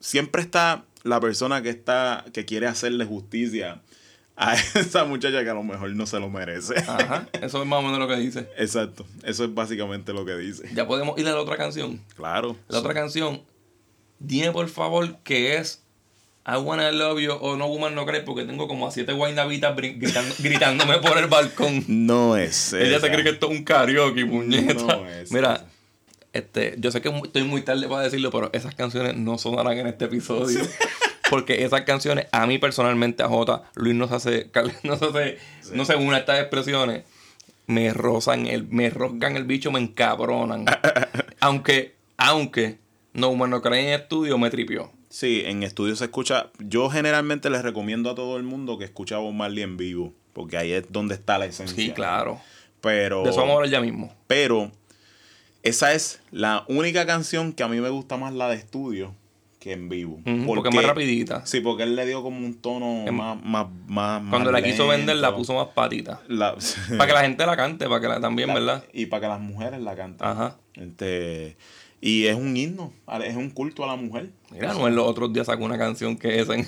[0.00, 3.80] siempre está la persona que está, que quiere hacerle justicia
[4.36, 6.74] a esa muchacha que a lo mejor no se lo merece.
[6.78, 8.48] Ajá, eso es más o menos lo que dice.
[8.56, 10.68] Exacto, eso es básicamente lo que dice.
[10.74, 12.00] Ya podemos ir a la otra canción.
[12.16, 12.56] Claro.
[12.68, 13.42] La otra canción,
[14.18, 15.81] dime por favor que es
[16.44, 19.76] I Wanna Love You o No Woman No Cry porque tengo como a siete guaynabitas
[19.76, 21.84] gritando- gritándome por el balcón.
[21.88, 22.72] No es.
[22.72, 24.74] Ella se cree que esto es un karaoke, puñeta.
[24.74, 25.66] No es Mira, esa.
[26.32, 29.86] este, yo sé que estoy muy tarde para decirlo, pero esas canciones no sonarán en
[29.86, 30.60] este episodio.
[31.30, 35.38] Porque esas canciones, a mí personalmente, a Jota, Luis nos hace, Carlos nos hace,
[35.72, 37.04] no sé, una de estas expresiones,
[37.66, 40.66] me rozan el, me roscan el bicho, me encabronan.
[41.40, 42.76] aunque, aunque,
[43.14, 44.90] No Woman No Cry en estudio me tripió.
[45.12, 46.46] Sí, en estudio se escucha.
[46.58, 50.14] Yo generalmente les recomiendo a todo el mundo que escuche a Bob Marley en vivo.
[50.32, 51.76] Porque ahí es donde está la esencia.
[51.76, 52.40] Sí, claro.
[52.80, 53.22] Pero.
[53.22, 54.10] De eso vamos a hablar ya mismo.
[54.26, 54.72] Pero.
[55.62, 59.14] Esa es la única canción que a mí me gusta más la de estudio
[59.60, 60.18] que en vivo.
[60.46, 61.44] Porque es más rapidita.
[61.44, 64.22] Sí, porque él le dio como un tono más, más, más.
[64.30, 66.22] Cuando más la quiso vender, la puso más patita.
[66.26, 66.56] La-
[66.96, 68.84] Para que la gente la cante, para que la también, La- ¿verdad?
[68.94, 70.26] Y para que las mujeres la canten.
[70.26, 70.56] Ajá.
[70.72, 71.56] Este,
[72.04, 72.92] y es un himno,
[73.24, 74.30] es un culto a la mujer.
[74.50, 76.66] Mira, Noel los otros días sacó una canción que es en...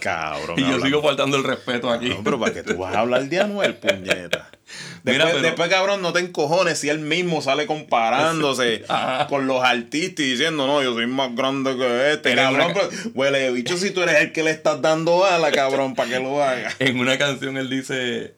[0.00, 0.54] Cabrón.
[0.58, 2.08] y yo hablando- sigo faltando el respeto aquí.
[2.08, 4.50] No, pero para que tú vas a hablar de Anuel, puñeta.
[5.02, 9.26] Después, Mira, pero- después, cabrón, no te encojones si él mismo sale comparándose Ajá.
[9.28, 12.70] con los artistas y diciendo, no, yo soy más grande que este, Pero cabrón.
[12.72, 16.10] una- Pero, huele bicho si tú eres el que le estás dando ala, cabrón, para
[16.10, 16.70] que lo haga.
[16.80, 18.34] En una canción él dice,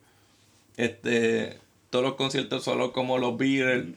[0.76, 1.58] este,
[1.90, 3.94] todos los conciertos solo como los Beatles.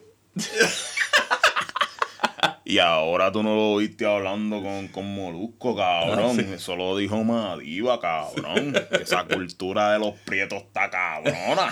[2.68, 6.40] Y ahora tú no lo oíste hablando con, con Molusco, cabrón.
[6.40, 8.74] Eso lo dijo Madiva, cabrón.
[9.00, 11.72] Esa cultura de los prietos está cabrona.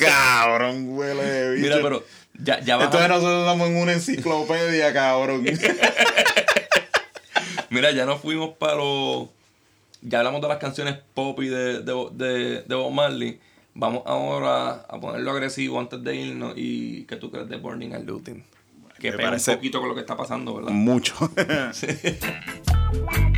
[0.00, 1.62] cabrón, huele de bicho.
[1.62, 2.02] Mira, pero
[2.42, 5.44] ya, ya Entonces nosotros estamos en una enciclopedia, cabrón.
[7.68, 9.28] mira, ya nos fuimos para los...
[10.00, 13.38] Ya hablamos de las canciones pop y de, de, de, de Bob Marley.
[13.74, 16.54] Vamos ahora a ponerlo agresivo antes de irnos.
[16.56, 18.42] ¿Y qué tú crees de Burning and Looting?
[19.02, 20.70] Que pega parece- un poquito con lo que está pasando, ¿verdad?
[20.70, 21.14] Mucho.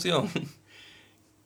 [0.00, 0.30] canción...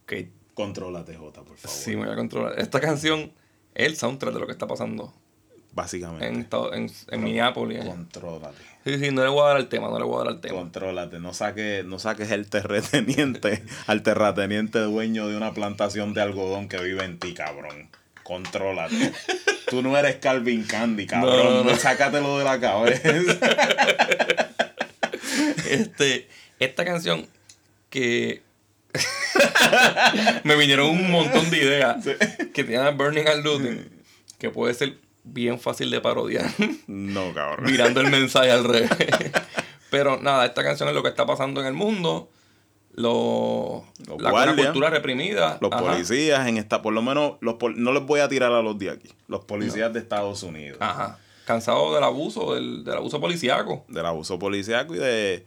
[0.07, 1.77] Que Contrólate, Jota, por favor.
[1.77, 2.59] Sí, me voy a controlar.
[2.59, 3.33] Esta canción
[3.75, 5.13] es el soundtrack de lo que está pasando.
[5.73, 6.27] básicamente.
[6.27, 7.85] en, en, en Minneapolis.
[7.85, 8.63] Contrólate.
[8.85, 10.41] Sí, sí, no le voy a dar el tema, no le voy a dar el
[10.41, 10.59] tema.
[10.59, 16.69] Contrólate, no saques, no saques el terrateniente, al terrateniente dueño de una plantación de algodón
[16.69, 17.89] que vive en ti, cabrón.
[18.23, 19.13] Contrólate.
[19.69, 21.37] Tú no eres Calvin Candy, cabrón.
[21.37, 21.77] No, no, no.
[21.77, 23.11] Sácatelo de la cabeza.
[25.69, 26.29] Este,
[26.61, 27.27] esta canción
[27.95, 28.43] que
[30.43, 32.05] me vinieron un montón de ideas
[32.53, 33.89] que tienen Burning and Looting,
[34.37, 36.51] que puede ser bien fácil de parodiar,
[36.89, 37.71] No, cabrón.
[37.71, 38.91] mirando el mensaje al revés.
[39.91, 42.29] Pero nada, esta canción es lo que está pasando en el mundo.
[42.97, 45.59] Lo, Los la, guardias, cultura reprimida.
[45.61, 48.61] Los ajá, policías en esta, por lo menos, los no les voy a tirar a
[48.61, 49.09] los de aquí.
[49.29, 50.79] Los policías de Estados Unidos.
[50.81, 51.19] Ajá.
[51.45, 53.85] Cansado del abuso, del, del abuso policíaco.
[53.87, 55.47] Del abuso policíaco y de,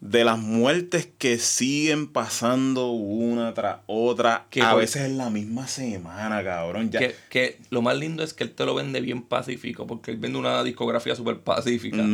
[0.00, 4.46] de las muertes que siguen pasando una tras otra.
[4.50, 6.90] Que a veces en la misma semana, cabrón.
[6.90, 10.10] Ya, Que, que lo más lindo es que él te lo vende bien pacífico, porque
[10.10, 12.04] él vende una discografía súper pacífica.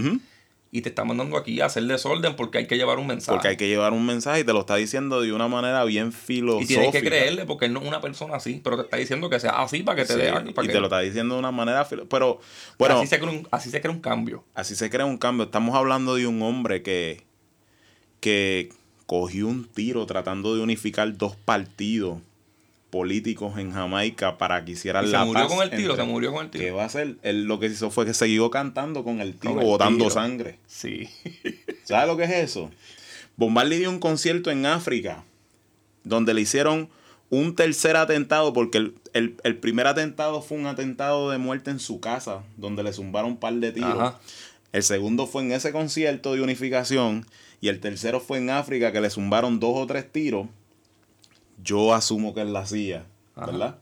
[0.72, 3.34] Y te está mandando aquí a hacer desorden porque hay que llevar un mensaje.
[3.34, 6.10] Porque hay que llevar un mensaje y te lo está diciendo de una manera bien
[6.10, 6.68] y filosófica.
[6.68, 9.40] tienes que creerle porque él no es una persona así, pero te está diciendo que
[9.40, 11.40] sea así para que te Sí, dé y para que, te lo está diciendo de
[11.40, 12.38] una manera Pero,
[12.78, 14.44] bueno, así, se crea un, así se crea un cambio.
[14.54, 15.46] así se crea un cambio.
[15.46, 17.24] Estamos hablando de un hombre que,
[18.20, 18.70] que
[19.06, 22.18] cogió un tiro tratando de unificar dos partidos
[22.90, 26.04] políticos en Jamaica para que hicieran Y se la murió paz con el tiro, entre-
[26.04, 26.64] se murió con el tiro.
[26.64, 27.16] ¿Qué va a hacer?
[27.22, 30.10] Él lo que hizo fue que siguió cantando con el tiro, Con el botando tiro.
[30.10, 30.58] sangre.
[30.66, 31.08] Sí.
[31.84, 32.70] ¿Sabes lo que es eso?
[33.36, 35.24] Marley dio un concierto en África
[36.04, 36.88] donde le hicieron
[37.30, 41.78] un tercer atentado porque el, el- el primer atentado fue un atentado de muerte en
[41.78, 43.94] su casa donde le zumbaron un par de tiros.
[43.94, 44.20] Ajá.
[44.72, 47.24] El segundo fue en ese concierto de unificación
[47.60, 50.46] y el tercero fue en África que le zumbaron dos o tres tiros.
[51.62, 53.46] Yo asumo que él la Ajá.
[53.46, 53.78] ¿verdad?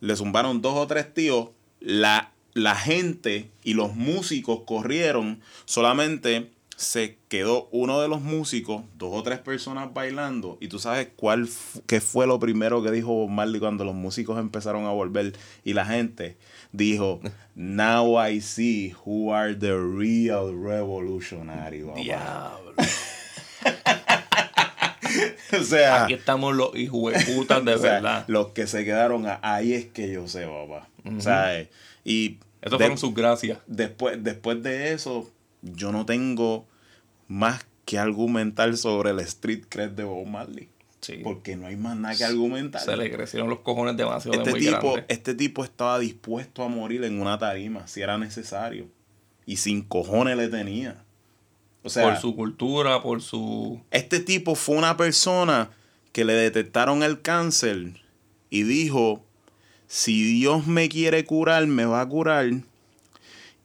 [0.00, 1.50] Le zumbaron dos o tres tiros.
[1.80, 5.40] La, la gente y los músicos corrieron.
[5.64, 10.58] Solamente se quedó uno de los músicos, dos o tres personas bailando.
[10.60, 11.48] Y tú sabes cuál
[11.86, 15.34] qué fue lo primero que dijo Bob Marley cuando los músicos empezaron a volver.
[15.62, 16.36] Y la gente
[16.74, 17.20] dijo,
[17.54, 21.82] Now I see who are the real revolutionary.
[21.82, 22.00] papá".
[22.00, 22.74] Diablo.
[25.58, 28.24] o sea, Aquí estamos los hijos de putas de o sea, verdad.
[28.26, 30.88] los que se quedaron ahí es que yo sé, papá.
[31.16, 31.70] O sea, eh,
[32.04, 33.58] y fueron sus gracias.
[33.66, 35.30] después, después de eso,
[35.62, 36.66] yo no tengo
[37.28, 40.68] más que argumentar sobre el street cred de Bob Marley.
[41.04, 41.20] Sí.
[41.22, 42.80] Porque no hay más nada que argumentar.
[42.80, 47.04] Se le crecieron los cojones demasiado Este muy tipo, este tipo estaba dispuesto a morir
[47.04, 48.86] en una tarima si era necesario.
[49.44, 51.04] Y sin cojones le tenía.
[51.82, 53.82] O sea, por su cultura, por su...
[53.90, 55.68] este tipo fue una persona
[56.12, 58.00] que le detectaron el cáncer
[58.48, 59.22] y dijo,
[59.86, 62.50] si Dios me quiere curar, me va a curar.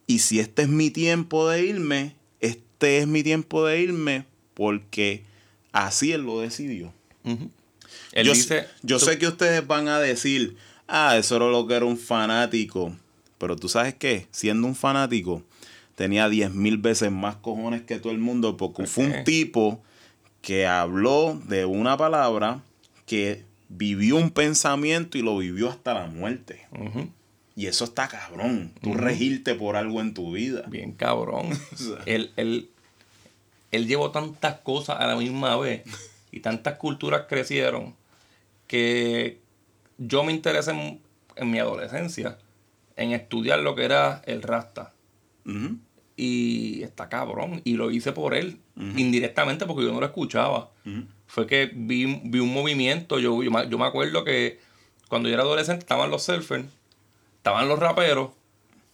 [0.06, 5.24] Y si este es mi tiempo de irme, este es mi tiempo de irme porque
[5.72, 6.92] así él lo decidió.
[7.24, 8.66] Él yo dice...
[8.82, 10.56] yo tú- sé que ustedes van a decir,
[10.88, 12.94] ah, eso era lo que era un fanático.
[13.38, 15.42] Pero tú sabes qué, siendo un fanático,
[15.94, 19.82] tenía 10 mil veces más cojones que todo el mundo porque fue un tipo
[20.42, 22.62] que habló de una palabra
[23.06, 26.66] que vivió un pensamiento y lo vivió hasta la muerte.
[27.56, 30.62] Y eso está cabrón, tú regirte por algo en tu vida.
[30.68, 31.50] Bien cabrón.
[32.06, 32.70] él, él,
[33.70, 35.82] él llevó tantas cosas a la misma vez
[36.32, 37.94] y tantas culturas crecieron
[38.66, 39.40] que
[39.98, 41.00] yo me interesé en,
[41.36, 42.38] en mi adolescencia
[42.96, 44.92] en estudiar lo que era el rasta.
[46.16, 47.62] Y está cabrón.
[47.64, 50.70] Y lo hice por él, indirectamente, porque yo no lo escuchaba.
[51.26, 53.18] Fue que vi, vi un movimiento.
[53.18, 54.60] Yo, yo, me- yo me acuerdo que
[55.08, 56.66] cuando yo era adolescente estaban los surfers,
[57.38, 58.30] estaban los raperos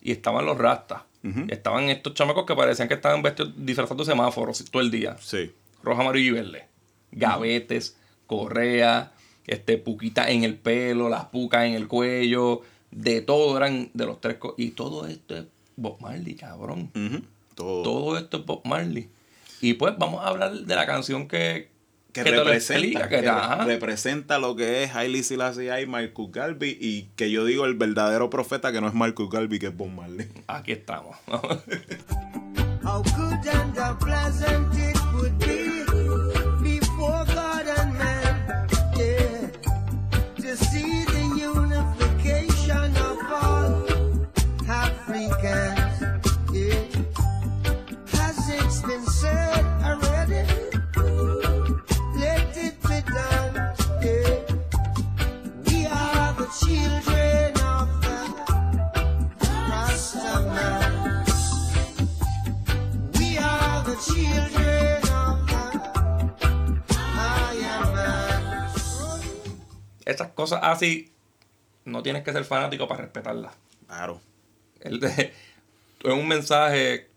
[0.00, 1.02] y estaban los rastas.
[1.48, 5.16] Estaban estos chamacos que parecían que estaban vestidos disfrazados de semáforos todo el día.
[5.20, 5.50] Sí.
[5.82, 6.65] Rojo, amarillo y verde.
[7.12, 7.96] Gavetes,
[8.26, 9.12] correa,
[9.46, 12.62] este, puquita en el pelo, las pucas en el cuello.
[12.90, 14.36] De todo eran de los tres.
[14.56, 15.44] Y todo esto es
[15.76, 16.90] Bob Marley, cabrón.
[17.54, 17.82] Todo.
[17.82, 19.08] Todo esto es Bob Marley.
[19.60, 21.68] Y pues vamos a hablar de la canción que,
[22.12, 26.30] que, que te lo representa, explica, que representa lo que es Haile Selassie y Marcus
[26.30, 29.76] Garvey y que yo digo el verdadero profeta que no es Marcus Garvey que es
[29.76, 30.28] Bob Marley.
[30.46, 31.16] Aquí estamos.
[32.86, 35.55] How good and how pleasant it would be
[70.06, 71.10] esas cosas así,
[71.84, 73.52] no tienes que ser fanático para respetarlas.
[73.86, 74.20] Claro.
[74.80, 75.32] El de-
[76.04, 77.08] es un mensaje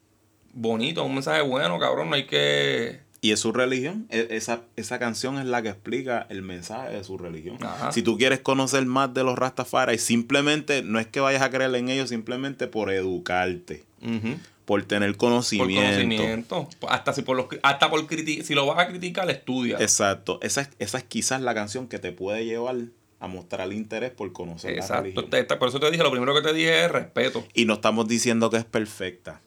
[0.54, 2.10] bonito, un mensaje bueno, cabrón.
[2.10, 3.00] No hay que.
[3.22, 4.08] Y es su religión.
[4.10, 7.58] E- Esa, esa canción es la que explica el mensaje de su religión.
[7.64, 7.92] Ajá.
[7.92, 11.74] Si tú quieres conocer más de los Rastafari, simplemente no es que vayas a creer
[11.76, 14.38] en ellos, simplemente por educarte, Ujú.
[14.70, 15.82] Por tener Por conocimiento.
[15.82, 16.70] conocimiento.
[16.90, 19.78] Hasta si por los, hasta por si lo vas a criticar, estudia.
[19.80, 20.38] Exacto.
[20.44, 22.76] Esa es, esa es quizás la canción que te puede llevar
[23.20, 25.02] a mostrar interés por conocer la Exacto.
[25.06, 25.30] religión.
[25.32, 27.44] Te- te- por eso te dije, lo primero que te dije es respeto.
[27.56, 29.42] Y no estamos diciendo que es perfecta.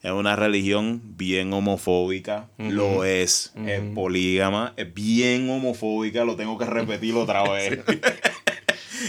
[0.00, 2.48] Es una religión bien homofóbica.
[2.56, 3.52] Lo es.
[3.66, 4.74] Es polígama.
[4.76, 6.24] Es bien homofóbica.
[6.24, 7.80] Lo tengo que repetir otra vez.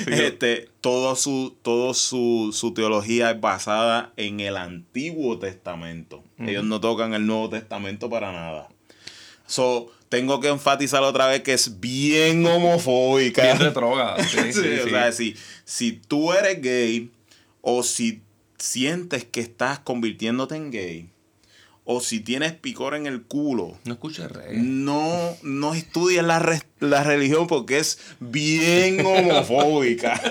[0.07, 6.23] Este, todo su, todo su, su teología es basada en el Antiguo Testamento.
[6.37, 8.69] Ellos no tocan el Nuevo Testamento para nada.
[9.45, 13.43] So, tengo que enfatizar otra vez que es bien homofóbica.
[13.43, 14.23] Bien retrógrada.
[14.23, 15.35] Sí, Sí, sí, o sea, si,
[15.65, 17.11] si tú eres gay
[17.61, 18.21] o si
[18.57, 21.09] sientes que estás convirtiéndote en gay
[21.91, 24.57] o si tienes picor en el culo, No escuches reggae.
[24.61, 30.21] no, no estudies la, re- la religión porque es bien homofóbica.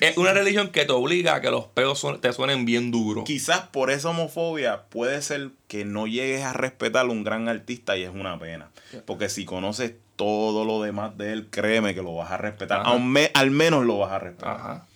[0.00, 3.24] Es una religión que te obliga a que los peos te suenen bien duros.
[3.24, 7.96] Quizás por esa homofobia puede ser que no llegues a respetar a un gran artista
[7.96, 8.70] y es una pena.
[9.06, 12.82] Porque si conoces todo lo demás de él, créeme que lo vas a respetar.
[12.84, 14.54] Aun me- al menos lo vas a respetar.
[14.56, 14.86] Ajá.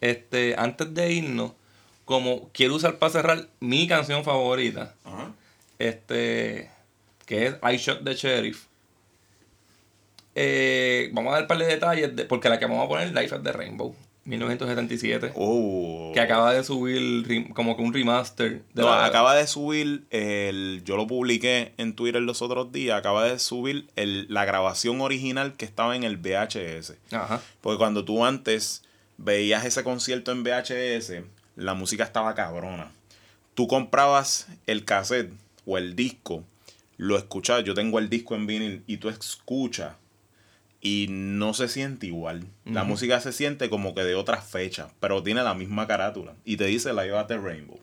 [0.00, 1.52] Este, antes de irnos,
[2.06, 5.32] como quiero usar para cerrar mi canción favorita, Ajá.
[5.78, 6.70] este,
[7.26, 8.64] que es I Shot the Sheriff.
[10.34, 13.08] Eh, vamos a dar un par de detalles, de- porque la que vamos a poner
[13.08, 13.94] es Life at the Rainbow,
[14.26, 16.10] 1977, Oh.
[16.12, 18.62] que acaba de subir como que un remaster.
[18.74, 20.82] De No, la- acaba de subir el.
[20.84, 22.98] Yo lo publiqué en Twitter los otros días.
[22.98, 26.98] Acaba de subir el- la grabación original que estaba en el VHS.
[27.12, 27.40] Ajá.
[27.62, 28.82] Porque cuando tú antes
[29.16, 31.22] veías ese concierto en VHS,
[31.56, 32.92] la música estaba cabrona.
[33.54, 35.32] Tú comprabas el cassette
[35.64, 36.44] o el disco,
[36.98, 37.64] lo escuchabas.
[37.64, 39.94] Yo tengo el disco en vinil y tú escuchas
[40.80, 42.46] y no se siente igual.
[42.64, 46.56] La música se siente como que de otra fecha, pero tiene la misma carátula y
[46.58, 47.80] te dice Live at the Rainbow.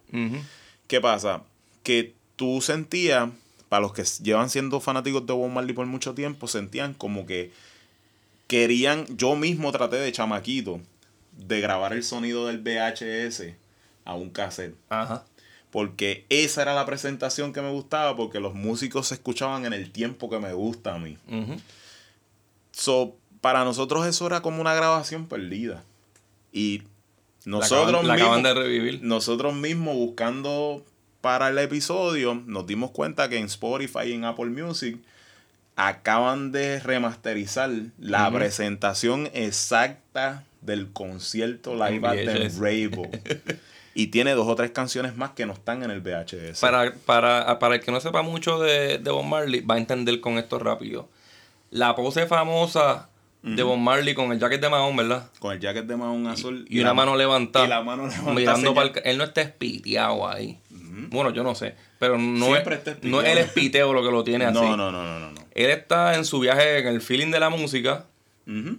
[0.87, 1.43] ¿Qué pasa?
[1.81, 3.29] Que tú sentías,
[3.67, 7.51] para los que llevan siendo fanáticos de Bob Marley por mucho tiempo, sentían como que
[8.47, 10.79] querían, yo mismo traté de chamaquito,
[11.31, 13.62] de grabar el sonido del VHS
[14.05, 14.75] a un cassette.
[14.89, 15.25] Ajá.
[15.71, 19.91] Porque esa era la presentación que me gustaba, porque los músicos se escuchaban en el
[19.91, 21.17] tiempo que me gusta a mí.
[22.71, 25.83] So, para nosotros eso era como una grabación perdida.
[26.51, 26.79] Y
[27.45, 28.99] La nosotros acaban, la mismos- de revivir.
[29.03, 30.85] nosotros mismos buscando
[31.21, 34.99] para el episodio, nos dimos cuenta que en Spotify y en Apple Music
[35.75, 42.49] acaban de remasterizar la presentación exacta del concierto Live at the.
[42.59, 43.09] Rainbow.
[43.95, 46.59] y tiene dos o tres canciones más que no están en el VHS.
[46.59, 50.19] Para, para, para el que no sepa mucho de, de Bob Marley, va a entender
[50.19, 51.09] con esto rápido.
[51.69, 53.09] La pose famosa
[53.41, 55.29] de Bob Marley con el jacket de Mahón, ¿verdad?
[55.39, 56.65] Con el jacket de mahón azul.
[56.69, 57.65] Y, una la- mano levantada.
[57.65, 60.59] y la mano levantada Mirando para el Él no está espiteado ahí.
[61.09, 61.75] Bueno, yo no sé.
[61.99, 64.53] Pero no es, Siempre está no es el espiteo lo que lo tiene así.
[64.59, 65.31] No, no, no, no, no.
[65.31, 65.41] no.
[65.53, 68.05] Él está en su viaje, en el feeling de la música.
[68.47, 68.77] Ujú.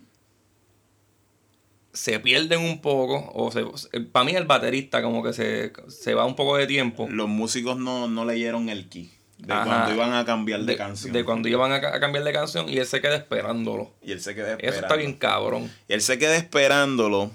[1.94, 3.30] Se pierden un poco.
[3.34, 3.64] O se,
[4.12, 7.06] para mí el baterista como que se, se va un poco de tiempo.
[7.10, 9.64] Los músicos no, no leyeron el key de Ajá.
[9.64, 11.12] cuando iban a cambiar de, de, canción.
[11.12, 13.92] de cuando iban a, ca- a cambiar de canción y él se queda esperándolo.
[14.02, 15.70] Y él se queda Eso está bien cabrón.
[15.88, 17.30] Y él se queda esperándolo.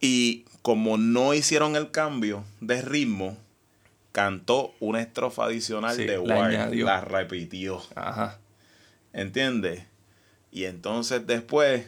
[0.00, 3.36] Y como no hicieron el cambio de ritmo,
[4.12, 6.56] cantó una estrofa adicional Sí, de la Wire.
[6.58, 6.86] añadió.
[6.86, 7.82] La repitió.
[7.94, 8.38] Ajá.
[9.12, 9.82] ¿Entiendes?
[10.52, 11.86] Y entonces después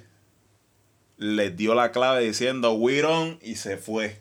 [1.19, 4.19] les dio la clave diciendo We don't", y se fue.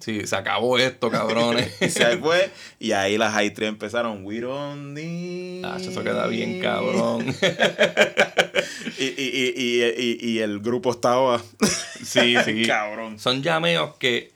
[0.00, 1.74] Sí, se acabó esto, cabrones.
[1.80, 2.50] Y se fue.
[2.78, 5.64] Y ahí las high three empezaron We don't need".
[5.64, 7.34] Ah, eso queda bien cabrón.
[8.98, 11.42] Y, y, y, y, el grupo estaba
[12.02, 12.64] Sí, sí.
[12.66, 13.18] cabrón.
[13.18, 14.32] Son llameos que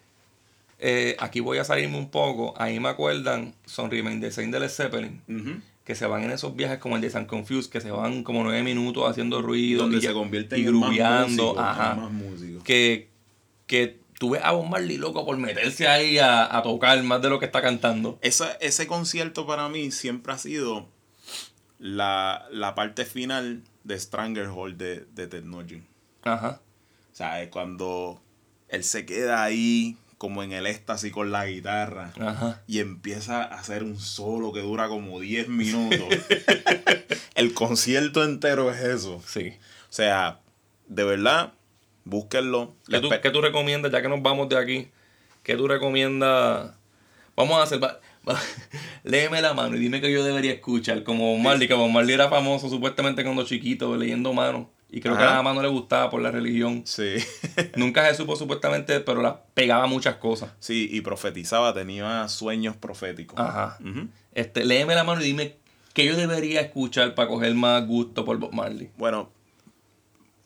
[0.79, 2.55] eh, aquí voy a salirme un poco.
[2.59, 5.23] Ahí me acuerdan, son Remain Same de Led Zeppelin.
[5.29, 5.61] Ujú.
[5.91, 8.45] Que se van en esos viajes como el de San Confused, que se van como
[8.45, 11.59] nueve minutos haciendo ruido donde y, se convierten y grubeando.
[11.59, 11.97] Ajá.
[11.97, 12.63] más.
[12.63, 13.09] Que,
[13.67, 17.29] que tú ves a Bob Marley loco por meterse ahí a, a tocar más de
[17.29, 18.21] lo que está cantando.
[18.23, 20.87] Esa- ese concierto para mí siempre ha sido
[21.81, 25.85] la, la parte final de Stranglehold de, de Nugent.
[26.23, 26.61] Ajá.
[27.13, 28.23] O sea, es cuando
[28.69, 32.13] él se queda ahí como en el éxtasis con la guitarra.
[32.21, 32.61] Ajá.
[32.67, 36.09] Y empieza a hacer un solo que dura como 10 minutos.
[37.35, 39.23] el concierto entero es eso.
[39.27, 39.55] Sí.
[39.89, 40.41] O sea,
[40.89, 41.55] de verdad,
[42.05, 42.75] búsquenlo.
[42.87, 44.89] ¿Qué tú, qué tú recomiendas, ya que nos vamos de aquí?
[45.43, 46.73] ¿Qué tú recomiendas?
[47.35, 47.83] Vamos a hacer...
[47.83, 47.99] va-
[48.29, 48.39] va-
[49.05, 51.03] Léeme la mano y dime que yo debería escuchar.
[51.03, 54.67] Como Bob Marley, que Bob Marley era famoso supuestamente cuando chiquito, leyendo manos.
[54.93, 56.83] Y creo que a la mano le gustaba por la religión.
[56.85, 57.15] Sí.
[57.77, 60.51] Nunca se supo supuestamente, pero la pegaba muchas cosas.
[60.59, 63.39] sí, y profetizaba, tenía sueños proféticos.
[63.39, 63.79] Ajá.
[64.35, 65.57] Este, léeme la mano y dime
[65.93, 68.91] que yo debería escuchar para coger más gusto por Bob Marley.
[68.97, 69.31] Bueno,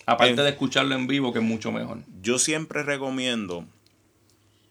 [0.07, 1.99] Aparte de escucharlo en vivo, que es mucho mejor.
[2.21, 3.67] yo siempre recomiendo,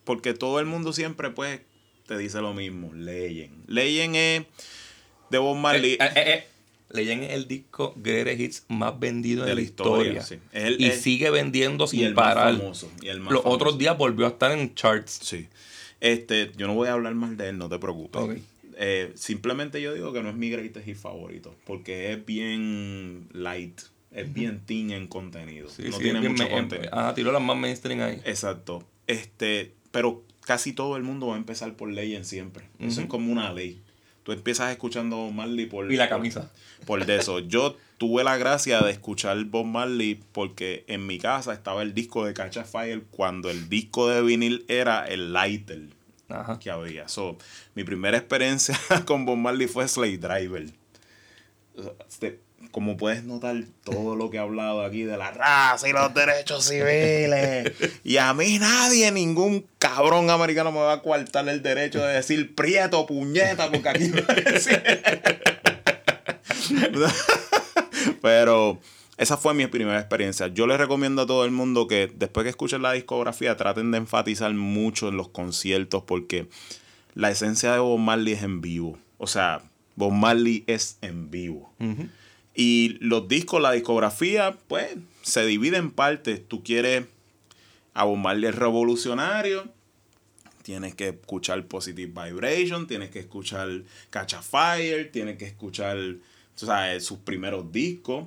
[0.03, 1.61] porque todo el mundo siempre pues
[2.05, 3.63] te dice lo mismo, leyen.
[3.67, 4.43] Leyen es
[5.30, 5.93] de Bob Marley.
[5.93, 6.47] Eh, eh, eh.
[6.94, 10.22] Leyen es el disco Greatest Hits más vendido de, la historia.
[10.22, 10.36] sí.
[10.52, 12.56] Es el- y sigue vendiendo y sin más parar.
[12.58, 13.56] famoso, y el más Los famoso.
[13.56, 15.20] otros días volvió a estar en charts.
[15.24, 15.48] Sí.
[16.00, 18.41] Este, yo no voy a hablar mal de él, no te preocupes.
[18.78, 23.80] Eh, simplemente yo digo que no es mi greatest hit favorito, porque es bien light,
[24.12, 25.70] es bien teen en contenido.
[25.70, 26.89] Sí, no sí, tiene mucho me- contenido.
[26.94, 28.22] Ah, tiró las más mainstream ahí.
[28.26, 28.84] Exacto.
[29.08, 32.66] Este, pero casi todo el mundo va a empezar por Legend siempre.
[32.80, 33.82] Eso es como una ley.
[34.24, 35.91] Tú empiezas escuchando Marley por...
[35.91, 36.51] Y la camisa.
[36.86, 37.39] Por de eso.
[37.39, 42.26] Yo tuve la gracia de escuchar Bob Marley porque en mi casa estaba el disco
[42.26, 45.89] de Catch a Fire cuando el disco de vinil era el lighter
[46.30, 46.57] Ajá.
[46.59, 47.07] que había.
[47.07, 47.38] So,
[47.76, 50.65] mi primera experiencia con Bob Marley fue Slave Driver.
[52.07, 52.39] Este,
[52.72, 56.66] como puedes notar todo lo que he hablado aquí de la raza y los derechos
[56.66, 57.72] civiles.
[58.03, 62.55] Y a mí nadie, ningún cabrón americano me va a coartar el derecho de decir
[62.55, 64.82] prieto, puñeta, porque aquí decir.
[68.22, 68.80] Pero
[69.18, 70.47] esa fue mi primera experiencia.
[70.47, 73.99] Yo les recomiendo a todo el mundo que después que escuchen la discografía traten de
[73.99, 76.47] enfatizar mucho en los conciertos porque
[77.14, 78.97] la esencia de Bob Marley es en vivo.
[79.18, 79.61] O sea,
[79.95, 81.72] Bob Marley es en vivo.
[81.80, 82.07] Ujú.
[82.56, 86.41] Y los discos, la discografía, pues se divide en partes.
[86.47, 87.06] Tú quieres
[87.93, 89.70] a Bob Marley es revolucionario,
[90.64, 93.70] tienes que escuchar Positive Vibration, tienes que escuchar
[94.10, 95.97] Catch a Fire, tienes que escuchar
[96.56, 98.26] tú sabes, sus primeros discos.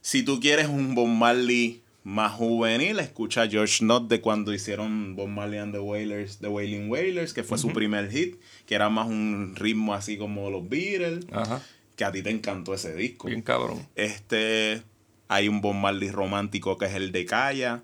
[0.00, 5.28] Si tú quieres un Bob Marley más juvenil, escucha George Knott de cuando hicieron Bob
[5.28, 9.08] Marley and the Wailers, The Wailing Wailers, que fue su primer hit, que era más
[9.08, 11.62] un ritmo así como los Beatles, Ajá.
[11.96, 13.28] Que a ti te encantó ese disco.
[13.28, 13.86] Bien cabrón.
[13.96, 14.82] Este,
[15.28, 17.82] hay un Bob Marley romántico que es el de Calla.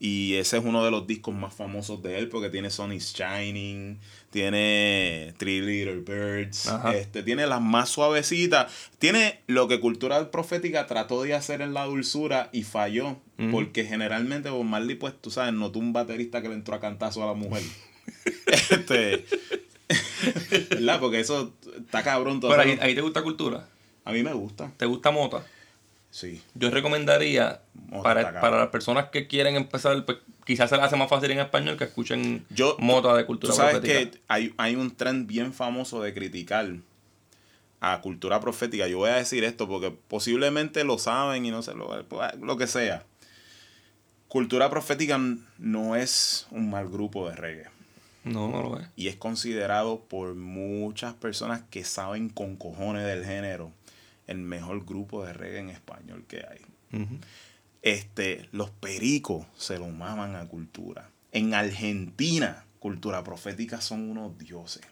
[0.00, 3.98] Y ese es uno de los discos más famosos de él porque tiene Sunny's Shining,
[4.30, 6.94] tiene Three Little Birds, Ajá.
[6.94, 8.72] este, tiene las más suavecitas.
[9.00, 13.18] Tiene lo que Cultural Profética trató de hacer en la dulzura y falló.
[13.52, 17.22] Porque generalmente Bob Marley, pues tú sabes, notó un baterista que le entró a cantazo
[17.22, 17.62] a la mujer.
[18.70, 19.24] este,
[20.70, 21.00] ¿Verdad?
[21.00, 22.50] Porque eso está cabrón todo.
[22.50, 23.68] Pero ahí, ahí te gusta cultura.
[24.04, 24.70] A mí me gusta.
[24.76, 25.44] ¿Te gusta Mota?
[26.10, 26.42] Sí.
[26.54, 30.96] Yo recomendaría Mota para, para las personas que quieren empezar, pues, quizás se les hace
[30.96, 34.10] más fácil en español que escuchen Yo- Mota de Tú cultura sabes profética.
[34.12, 36.70] que hay, hay un trend bien famoso de criticar
[37.80, 38.86] a cultura profética.
[38.88, 42.56] Yo voy a decir esto porque posiblemente lo saben y no se lo, pues, lo
[42.56, 43.04] que sea.
[44.28, 45.18] Cultura profética
[45.58, 47.66] no es un mal grupo de reggae.
[48.24, 48.86] No, no lo es.
[48.96, 53.72] Y es considerado por muchas personas que saben con cojones del género
[54.26, 56.60] el mejor grupo de reggae en español que hay
[57.82, 61.10] este, los pericos se lo maman a cultura.
[61.32, 64.82] En Argentina, cultura profética son unos dioses.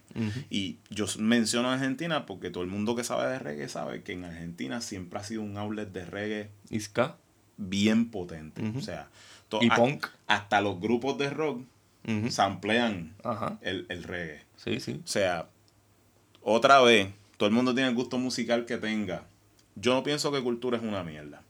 [0.49, 4.25] Y yo menciono Argentina porque todo el mundo que sabe de reggae sabe que en
[4.25, 7.17] Argentina siempre ha sido un outlet de reggae Iska.
[7.57, 8.61] bien potente.
[8.75, 9.09] O sea,
[9.61, 10.07] Y a- punk.
[10.27, 11.61] hasta los grupos de rock
[12.07, 12.31] Ujú.
[12.31, 13.57] samplean Ajá.
[13.61, 14.41] el, el reggae.
[14.55, 15.01] Sí, sí.
[15.03, 15.49] O sea,
[16.41, 19.25] otra vez, todo el mundo tiene el gusto musical que tenga.
[19.75, 21.41] Yo no pienso que cultura es una mierda.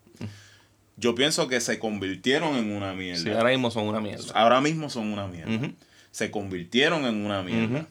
[0.97, 3.22] Yo pienso que se convirtieron en una mierda.
[3.22, 4.34] Sí, ahora mismo son una mierda.
[4.34, 5.70] Ahora mismo son una mierda.
[6.12, 7.86] Se convirtieron en una mierda.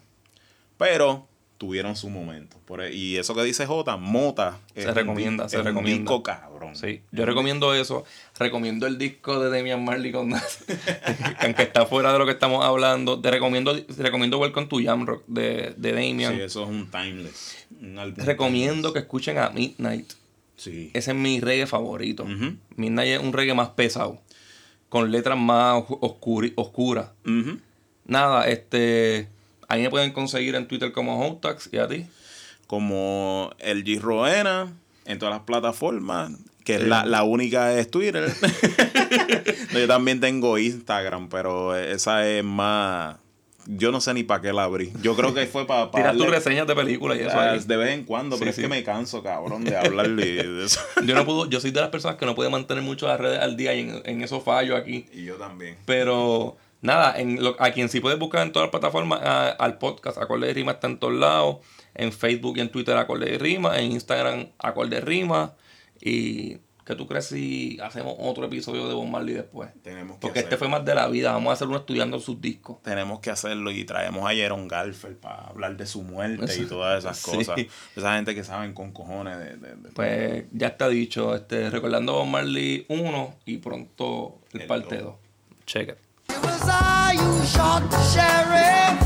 [0.76, 1.28] Pero
[1.58, 2.56] tuvieron su momento.
[2.66, 4.58] Por e- y eso que dice J, Mota.
[4.74, 6.10] Se un recomienda, di- se es un recomienda.
[6.10, 6.76] disco cabrón.
[6.76, 8.04] Sí, yo recomiendo eso.
[8.38, 10.36] Recomiendo el disco de Damian Marley con que
[11.40, 13.20] aunque está fuera de lo que estamos hablando.
[13.20, 16.34] Te recomiendo, te recomiendo Welcome to Jam Rock de, de Damian.
[16.34, 17.66] Sí, eso es un timeless.
[17.80, 20.12] un recomiendo que escuchen a Midnight.
[20.56, 20.90] Sí.
[20.94, 22.26] Ese es mi reggae favorito.
[22.76, 24.20] Midnight es un reggae más pesado.
[24.88, 25.82] Con letras más
[26.56, 27.10] oscuras.
[27.26, 27.58] Ujú.
[28.06, 29.28] Nada, este.
[29.68, 32.06] Ahí me pueden conseguir en Twitter como Hotax y a ti.
[32.66, 34.72] Como el G Roena
[35.04, 36.32] en todas las plataformas.
[36.64, 38.32] Que es la, la única es Twitter.
[39.72, 43.16] No, yo también tengo Instagram, pero esa es más
[43.66, 44.92] yo no sé ni para qué la abrí.
[45.02, 45.90] Yo creo que fue para...
[45.92, 47.58] Tiras tus reseñas de películas y eso ahí.
[47.58, 50.80] De vez en cuando, pero Sí, es que me canso, cabrón, de hablarle de eso.
[51.04, 53.40] Yo no puedo, yo soy de las personas que no puede mantener mucho las redes
[53.40, 55.06] al día y en, en eso fallo aquí.
[55.12, 55.76] Y yo también.
[55.84, 56.56] Pero
[56.86, 60.16] nada, en lo- a quien sí puedes buscar en todas las plataformas, a- al podcast,
[60.18, 61.58] Acorde de Rima está en todos lados.
[61.94, 63.78] En Facebook y en Twitter, Acorde de Rima.
[63.78, 65.54] En Instagram, Acorde de Rima.
[66.00, 69.70] Y ¿qué tú crees si hacemos otro episodio de Bob Marley después?
[69.82, 71.32] Tenemos que Porque este fue más de la vida.
[71.32, 72.82] Vamos a hacer uno estudiando sus discos.
[72.82, 76.98] Tenemos que hacerlo y traemos a Jeron Garfield para hablar de su muerte y todas
[77.02, 77.30] esas Sí.
[77.38, 77.58] cosas.
[77.96, 79.56] Esa gente que saben con cojones de...
[79.56, 84.66] de- de- Pues ya está dicho, este, recordando Bob Marley 1 y pronto el, El
[84.66, 85.14] parte dos.
[85.14, 85.64] 2.
[85.64, 85.96] Check
[86.28, 86.42] it.
[86.42, 88.96] Was I who shot the sheriff,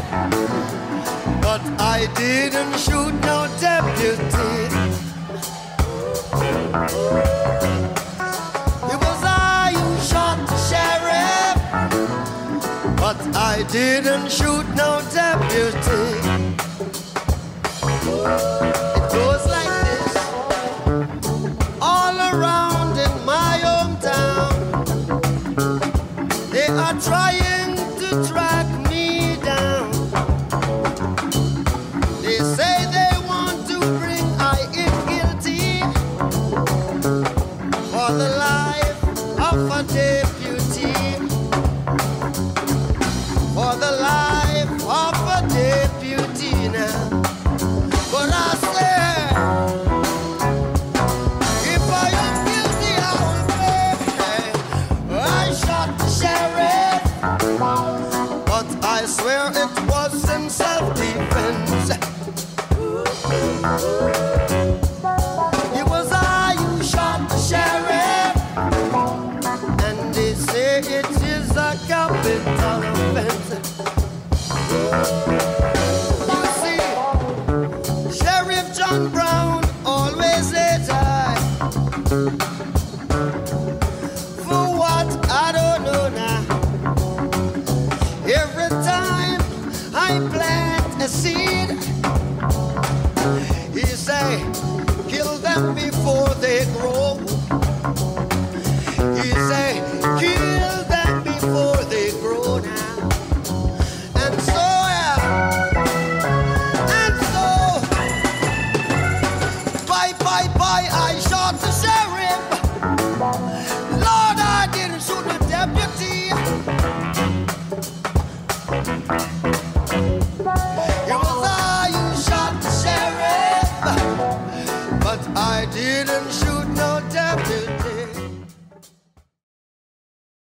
[1.43, 4.51] but I didn't shoot no deputy.
[8.93, 11.57] It was I who shot the sheriff,
[12.97, 16.41] but I didn't shoot no deputy.